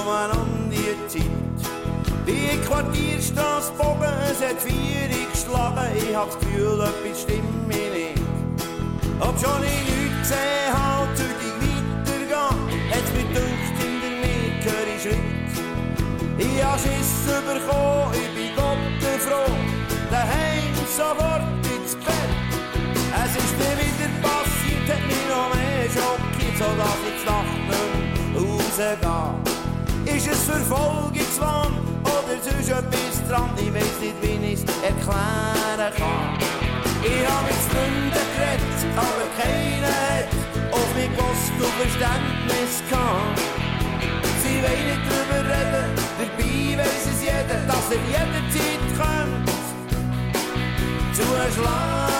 [0.04, 1.24] Um an die Zeit.
[2.26, 5.96] Die Quartierstrasse Bogen, es hat vier geschlagen.
[5.96, 8.20] Ich hab das Gefühl, etwas stimmt mir nicht.
[9.18, 12.56] Ob schon ich nichts gesehen hab, sollte ich weitergehen.
[12.90, 15.52] Hat's mir gedacht, hinter mir höre ich Schritt.
[16.36, 19.52] Ich hab Schiss bekommen, ich bin Gott froh.
[20.10, 22.32] Daheim sofort ins Bett.
[23.24, 27.56] Es ist mir wieder passiert, hat mich noch mehr schockiert, so dass ich die Nacht
[27.70, 29.53] nicht rausgehe.
[30.06, 31.72] Ist es Verfolgungswahn
[32.04, 33.50] oder sonst etwas dran?
[33.56, 36.38] Ich weiss nicht, wie ich es erklären kann.
[37.02, 40.30] Ich hab mit Freunden geredet, aber keiner hat
[40.72, 43.40] auf Kost und Verständnis gehabt.
[44.42, 45.88] Sie wollen nicht drüber reden,
[46.18, 49.52] dabei weiss es jeder, dass er jederzeit könnte
[51.14, 52.14] zuschlagen.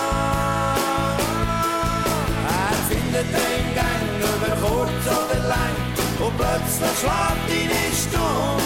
[2.49, 5.84] Er findet den Gang über kurz oder lang
[6.19, 8.63] und plötzlich schlägt ihn Stunde.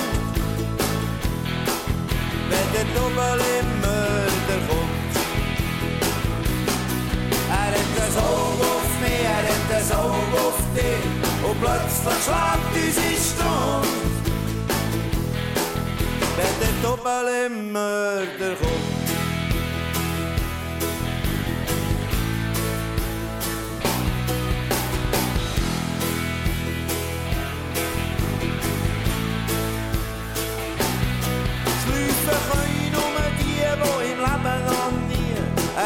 [2.50, 5.14] Wenn der Double im Mörder kommt.
[7.50, 11.06] Er hat das Auge auf mich, er hat das Auge auf dich
[11.48, 13.88] und plötzlich schlägt unsere Stunde.
[16.38, 18.99] Wenn der Double im Mörder kommt.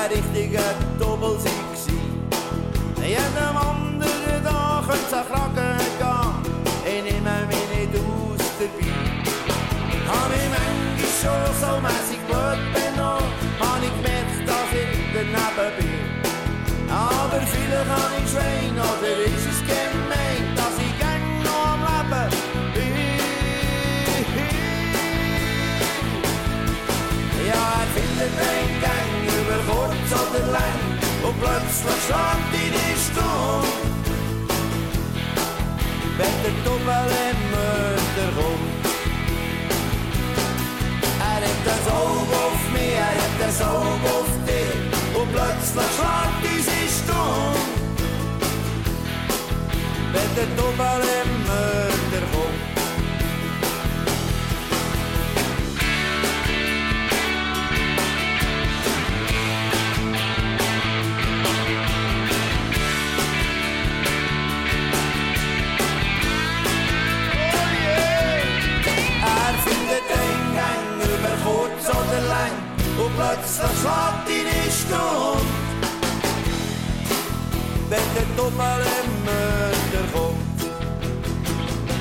[0.03, 1.63] Ein richtiger Doppel waren.
[3.01, 7.05] Jedem anderen da könnte es an Kragen gehen.
[7.05, 8.91] Ich nehme mich nicht aus dabei.
[10.07, 13.31] Hab mich manchmal schon so mässig blöd benommen.
[13.59, 15.93] Hab ich gemerkt, dass ich daneben bin.
[16.89, 19.82] Aber vielleicht habe ich Schwein oder ist es gemein,
[31.43, 33.67] plötzlich schlägt deine Stunde.
[36.17, 36.55] Wenn der
[37.29, 38.83] im Mörder kommt.
[41.19, 44.73] Er hat das Auge auf mich, er hat das Auge auf dich
[45.17, 47.59] und plötzlich schlägt unsere Stunde.
[50.13, 50.47] Wenn der
[51.23, 51.82] im Mörder
[73.15, 75.45] plötzlich schlägt deine Stunde.
[77.89, 78.27] Wenn der
[79.03, 80.61] im Mörder kommt.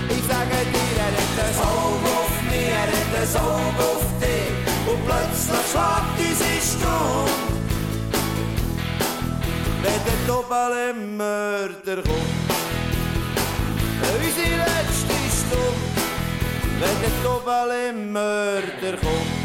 [0.08, 4.52] Ich sage dir, er hat das Auge auf mich, er hat das Auge auf dich
[4.90, 7.32] und plötzlich schlägt unsere Stunde.
[9.82, 12.40] Wenn der im Mörder kommt.
[14.02, 15.92] Unsere letzte Stunde
[16.82, 19.41] wenn der im Mörder kommt.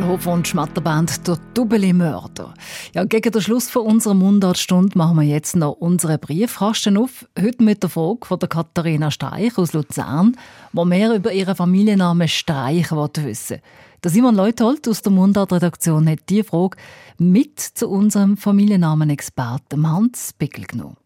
[0.00, 2.54] Wohlhof und Schmatterband «Der Double Mörder».
[2.94, 7.26] Ja, gegen den Schluss von unserer Mundartstunde machen wir jetzt noch unseren Briefkasten auf.
[7.38, 10.38] Heute mit der Frage von der Katharina Streich aus Luzern,
[10.72, 13.62] wo mehr über ihren Familiennamen Streich wissen will.
[14.02, 16.78] Der Simon Leuthold aus der Mundart-Redaktion hat diese Frage
[17.18, 20.96] mit zu unserem Familiennamenexperten Hans Bickel genommen.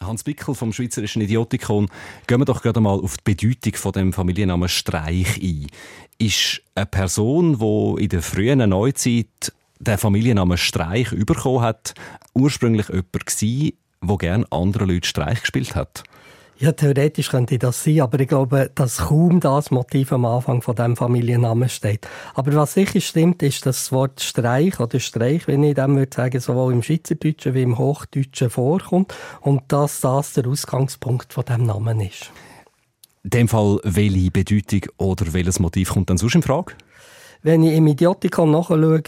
[0.00, 1.88] Hans Bickel vom Schweizerischen Idiotikon,
[2.26, 5.66] gehen wir doch gerade mal auf die Bedeutung von dem Familiennamen Streich ein.
[6.20, 11.94] Ist eine Person, die in der frühen Neuzeit den Familiennamen Streich bekommen hat,
[12.34, 16.02] ursprünglich jemand gewesen, der gerne anderen Leuten Streich gespielt hat?
[16.58, 20.74] Ja, theoretisch könnte das sein, aber ich glaube, dass kaum das Motiv am Anfang von
[20.74, 22.08] dem Familiennamen steht.
[22.34, 26.16] Aber was sicher stimmt, ist, dass das Wort Streich oder Streich, wenn ich dem würde
[26.16, 31.64] sagen, sowohl im Schweizerdeutschen wie im Hochdeutschen vorkommt und dass das der Ausgangspunkt von dem
[31.64, 32.32] Namen ist.
[33.28, 36.72] In dem Fall, welche Bedeutung oder welches Motiv kommt dann sonst in Frage?
[37.42, 39.02] Wenn ich im Idiotikon nachschaue,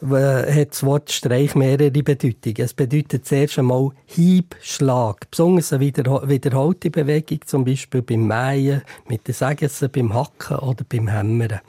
[0.00, 2.56] hat das Wort Streich mehrere Bedeutungen.
[2.56, 5.30] Es bedeutet zuerst einmal Hieb, Schlag.
[5.30, 11.08] Besonders eine wiederholte Bewegung, zum Beispiel beim Mähen, mit den Sägessen, beim Hacken oder beim
[11.08, 11.60] Hämmern.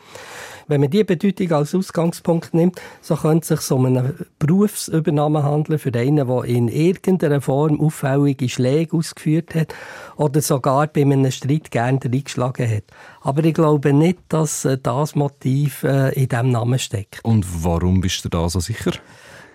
[0.68, 5.80] Wenn man diese Bedeutung als Ausgangspunkt nimmt, so könnte es sich um eine Berufsübernahme handeln
[5.80, 9.74] für einen, der in irgendeiner Form auffällige Schläge ausgeführt hat
[10.18, 12.84] oder sogar bei einem Streit gerne reingeschlagen hat.
[13.22, 17.24] Aber ich glaube nicht, dass äh, das Motiv äh, in diesem Namen steckt.
[17.24, 18.92] Und warum bist du da so sicher?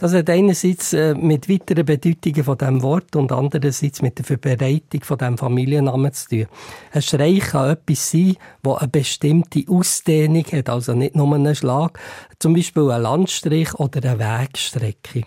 [0.02, 5.04] Das hat einerseits äh, mit weiteren Bedeutungen von dem Wort und andererseits mit der Verbreitung
[5.04, 6.46] von dem Familiennamen zu tun.
[6.90, 8.34] Ein Streich kann etwas sein,
[8.64, 12.00] wo eine bestimmte Ausdehnung hat, also nicht nur einen Schlag,
[12.40, 15.22] zum Beispiel ein Landstrich oder eine Wegstrecke.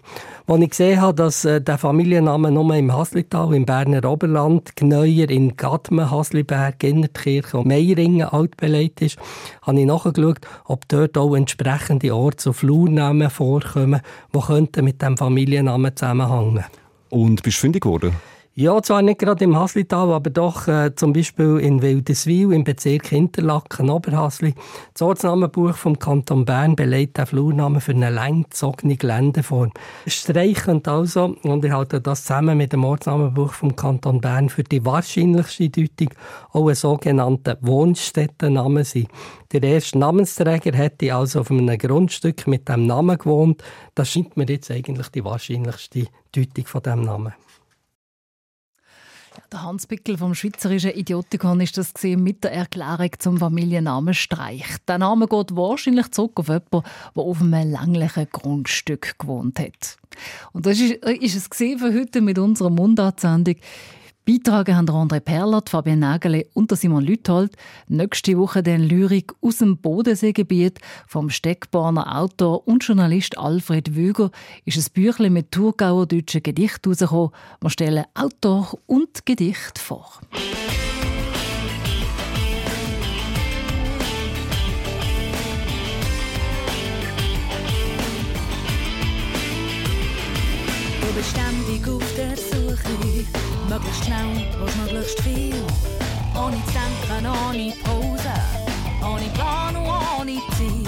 [0.48, 5.06] Als ich gesehen habe, dass äh, der Familienname nur im Haslital, im Berner Oberland, genauer
[5.06, 9.18] in Gadmen, Hasliberg, Innertkirche und Meiringen altbelegt ist,
[9.62, 14.02] habe ich nachgeschaut, ob dort auch entsprechende Orte- und Flurnamen vorkommen,
[14.34, 16.66] die könnten mit dem Familiennamen zusammenhängen.
[17.10, 18.14] Und bist du fündig geworden?
[18.58, 23.08] Ja, zwar nicht gerade im Haslital, aber doch äh, zum Beispiel in Wildeswil im Bezirk
[23.08, 24.54] Hinterlaken, Oberhasli.
[24.94, 29.74] Das Ortsnamenbuch vom Kanton Bern belegt den Flurnamen für eine langgezogene Geländeform.
[30.08, 34.64] Streich könnte also, und ich halte das zusammen mit dem Ortsnamenbuch vom Kanton Bern für
[34.64, 36.14] die wahrscheinlichste Deutung,
[36.54, 39.08] auch ein sogenannter Wohnstättenname sein.
[39.52, 43.62] Der erste Namensträger hätte also auf einem Grundstück mit dem Namen gewohnt.
[43.96, 47.34] Das scheint mir jetzt eigentlich die wahrscheinlichste Deutung von dem Namen.
[49.52, 54.66] Der Hans Pickel vom Schweizerischen Idiotikon ist das mit der Erklärung zum Familiennamen Streich.
[54.88, 56.84] Der Name geht wahrscheinlich zurück auf jemanden,
[57.16, 59.98] der auf einem länglichen Grundstück gewohnt hat.
[60.54, 63.56] Und das ist, ist es für heute mit unserer Mundartsendung.
[64.26, 67.56] Beitragen haben André Perlert, Fabian Nagele und Simon Lüthold.
[67.88, 74.32] Nächste Woche dann Lyrik aus dem Bodenseegebiet vom Steckborner Autor und Journalist Alfred Wüger
[74.66, 77.30] ist ein Büchlein mit Thurgauer deutschen Gedichten herausgekommen.
[77.62, 80.20] Wir stellen Autor und Gedicht vor.
[91.02, 92.36] Du bist ständig auf der
[93.70, 95.56] Möglichst schnell, willst möglichst viel.
[96.36, 98.34] Ohne zu denken, ohne Pause.
[99.02, 99.88] Ohne Plan und
[100.20, 100.88] ohne Ziel.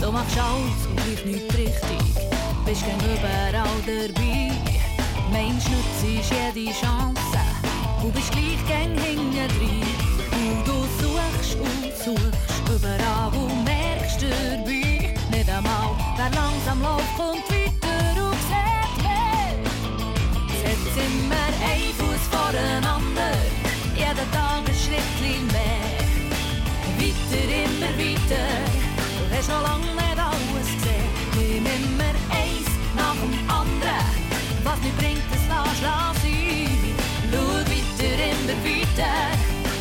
[0.00, 2.24] Du machst alles und gleich nicht richtig.
[2.64, 4.52] Bist gern überall dabei.
[5.32, 7.38] Meinst, nutzt jede Chance.
[8.02, 9.86] Du bist gleich gern hinten drin.
[10.32, 15.14] Und du suchst und suchst überall und merkst dabei.
[15.30, 17.75] Nicht einmal, wer langsam läuft, kommt weiter
[20.96, 23.36] Immer ein Fuß voreinander,
[23.94, 25.84] jeden Tag ein Schritt mehr.
[26.96, 28.46] Weiter, immer weiter,
[29.28, 31.08] du hast noch lange nicht alles gesehen.
[31.36, 34.08] Nimm immer eins nach dem anderen,
[34.64, 36.94] was nicht bringt, das lass, lass sein.
[37.30, 39.14] Schau weiter, immer weiter,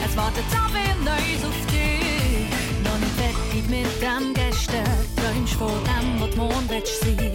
[0.05, 2.51] es wartet so viel Neues auf dich.
[2.83, 7.31] Noch nicht fertig mit dem gestern, träumst von dem, was du morgen willst sein.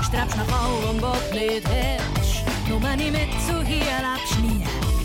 [0.00, 2.21] Strebst nach allem, was nicht hast,
[2.68, 4.64] nur nicht mit zu hier lebst nie.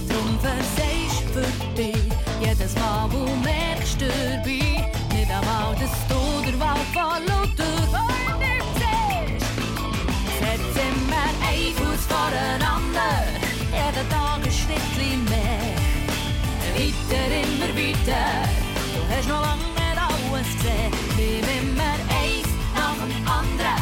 [0.09, 2.03] Drum versagst für dich
[2.41, 9.51] jedes Mal, wo merkst dabei, nicht einmal, dass du der Wald von lauter Freude siehst.
[10.39, 13.17] Setz immer ein Fuß voreinander,
[13.71, 15.75] jeden Tag ein Schrittchen mehr.
[16.75, 18.25] Weiter, immer weiter,
[18.93, 20.91] du hast noch lange nicht alles gesehen.
[21.17, 23.81] Nimm immer eins nach dem anderen,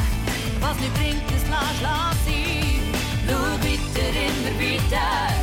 [0.62, 1.44] was nicht bringt, das
[1.82, 2.15] lass,
[4.92, 5.35] immer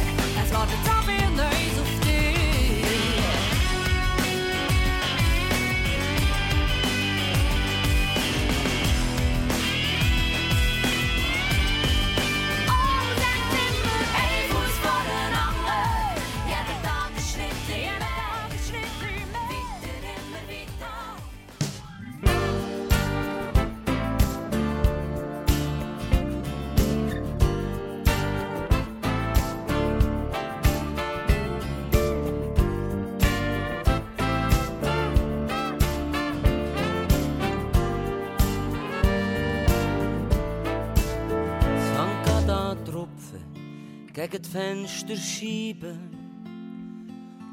[44.32, 45.94] gegen die Fensterscheibe.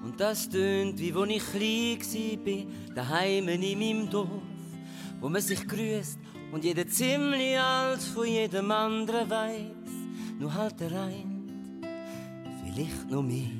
[0.04, 2.00] Und das tönt, wie wo ich klein
[2.46, 4.30] war, daheim in meinem Dorf,
[5.20, 6.20] wo man sich grüßt
[6.54, 9.90] und jeder ziemlich alt von jedem anderen weiß,
[10.40, 11.82] nur halt der ein,
[12.64, 13.52] vielleicht noch mehr.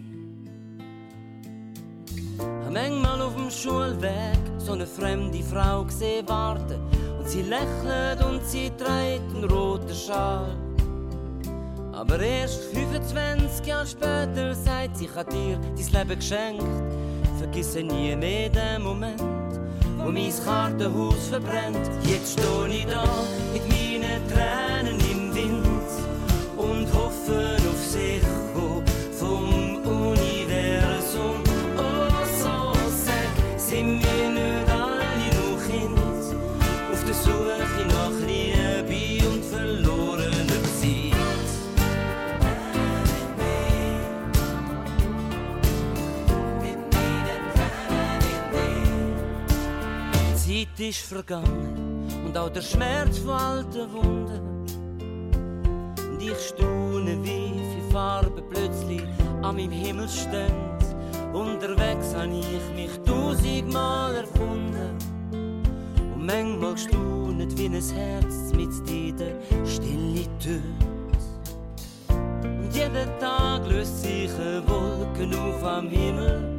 [2.64, 6.80] Hab manchmal auf dem Schulweg so eine fremde Frau gesehen warten
[7.20, 10.69] und sie lächelt und sie trägt einen roten Schal.
[11.92, 16.64] Aber erst 25 Jahre später sagt sie, ich hab dir dein Leben geschenkt.
[17.38, 19.22] Vergisse nie mehr den Moment,
[19.98, 21.90] wo mein Kartenhaus verbrennt.
[22.04, 23.04] Jetzt steh ich da
[23.54, 25.66] mit meinen Tränen im Wind
[26.58, 28.39] und hoffe auf Sicher
[50.80, 54.66] Ist vergangen und auch der Schmerz von alten Wunden.
[56.10, 59.04] Und ich staune, wie viele Farben plötzlich
[59.42, 60.56] an meinem Himmel stehen.
[61.34, 64.98] Unterwegs habe ich mich tausendmal erfunden.
[66.16, 70.64] Und manchmal gestaunet, wie ein Herz mit in der Stille tönt.
[72.42, 76.58] Und jeden Tag löst sich eine Wolke auf am Himmel.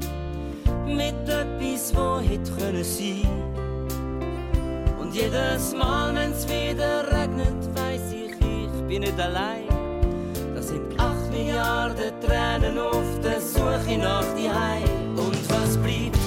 [0.86, 3.69] Mit etwas, wo hätte können sein.
[5.10, 9.66] Und jedes Mal, wenn's wieder regnet, weiß ich, ich bin nicht allein.
[10.54, 15.18] Das sind acht Milliarden Tränen auf der Suche nach die Heim.
[15.18, 16.19] Und was bleibt,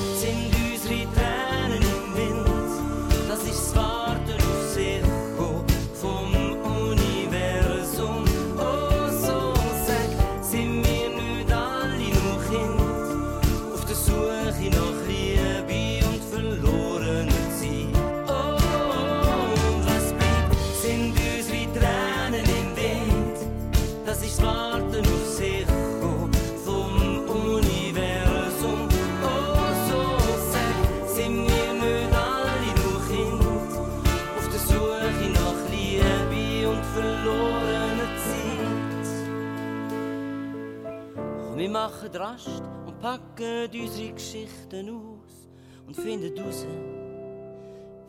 [42.14, 45.49] machen Rast und packen unsere Geschichten aus
[45.88, 46.66] und finden raus,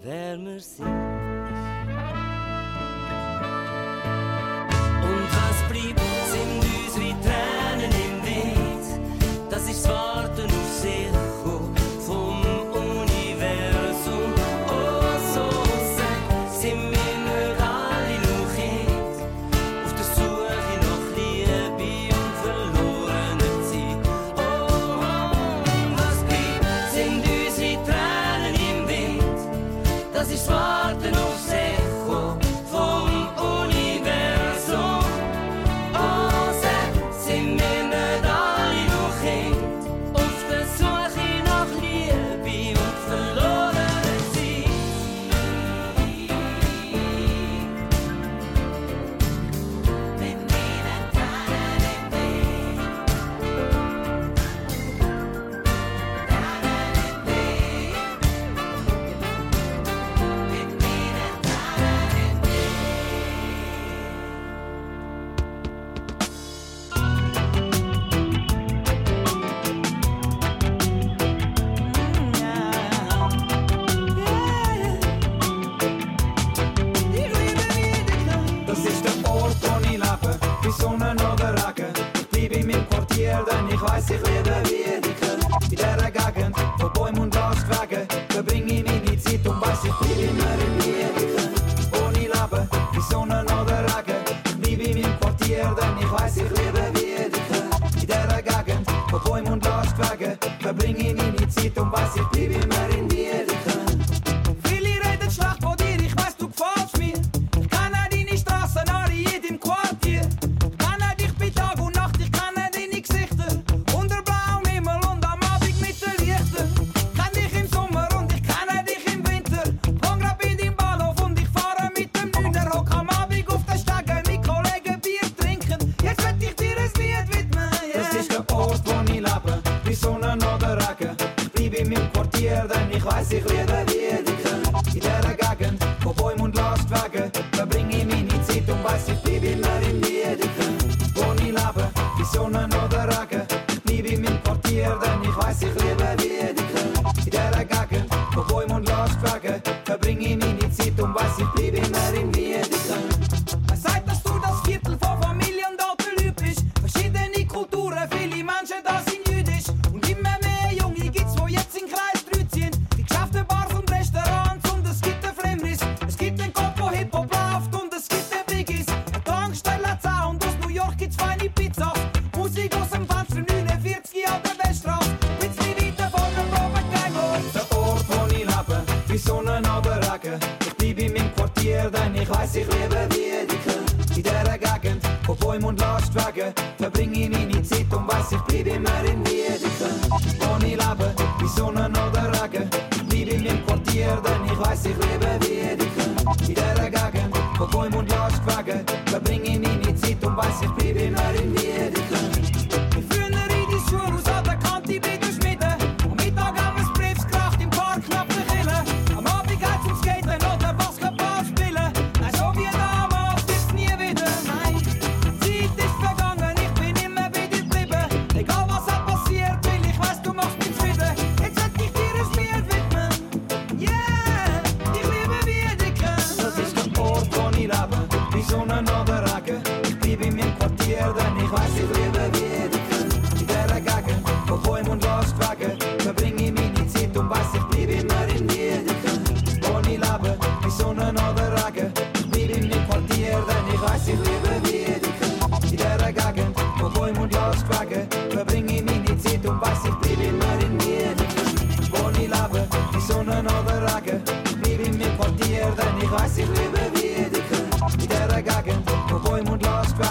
[0.00, 1.23] wer wir sind.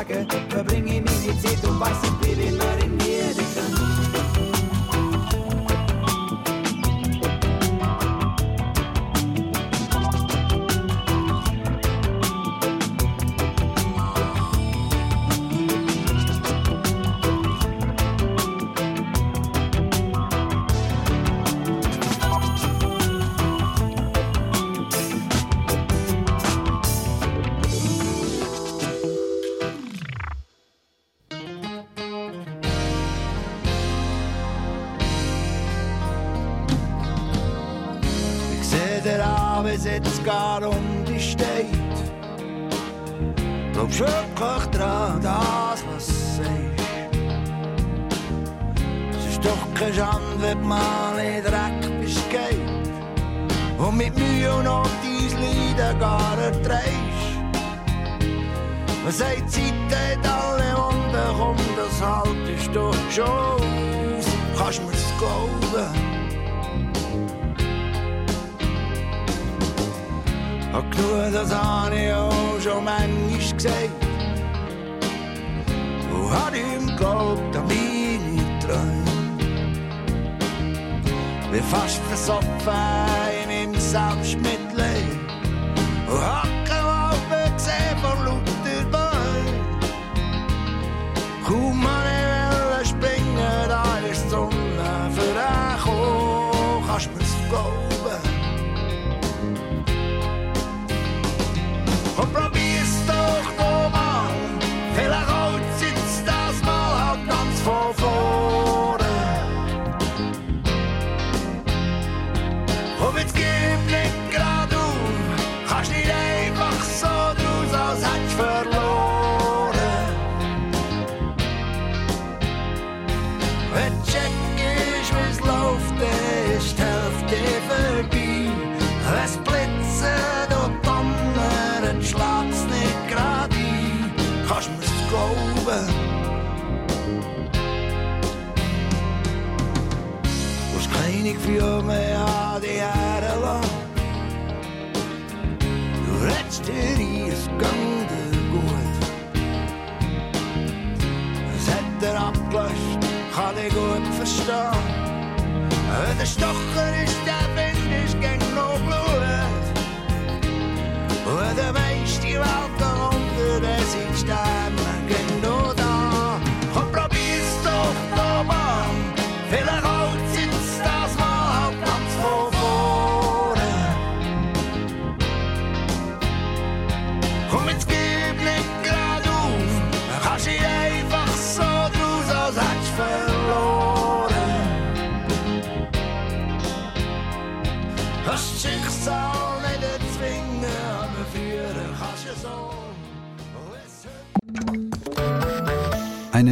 [0.05, 2.72] We verbringe mir die Zeit und weiß, ich bin
[102.15, 102.62] from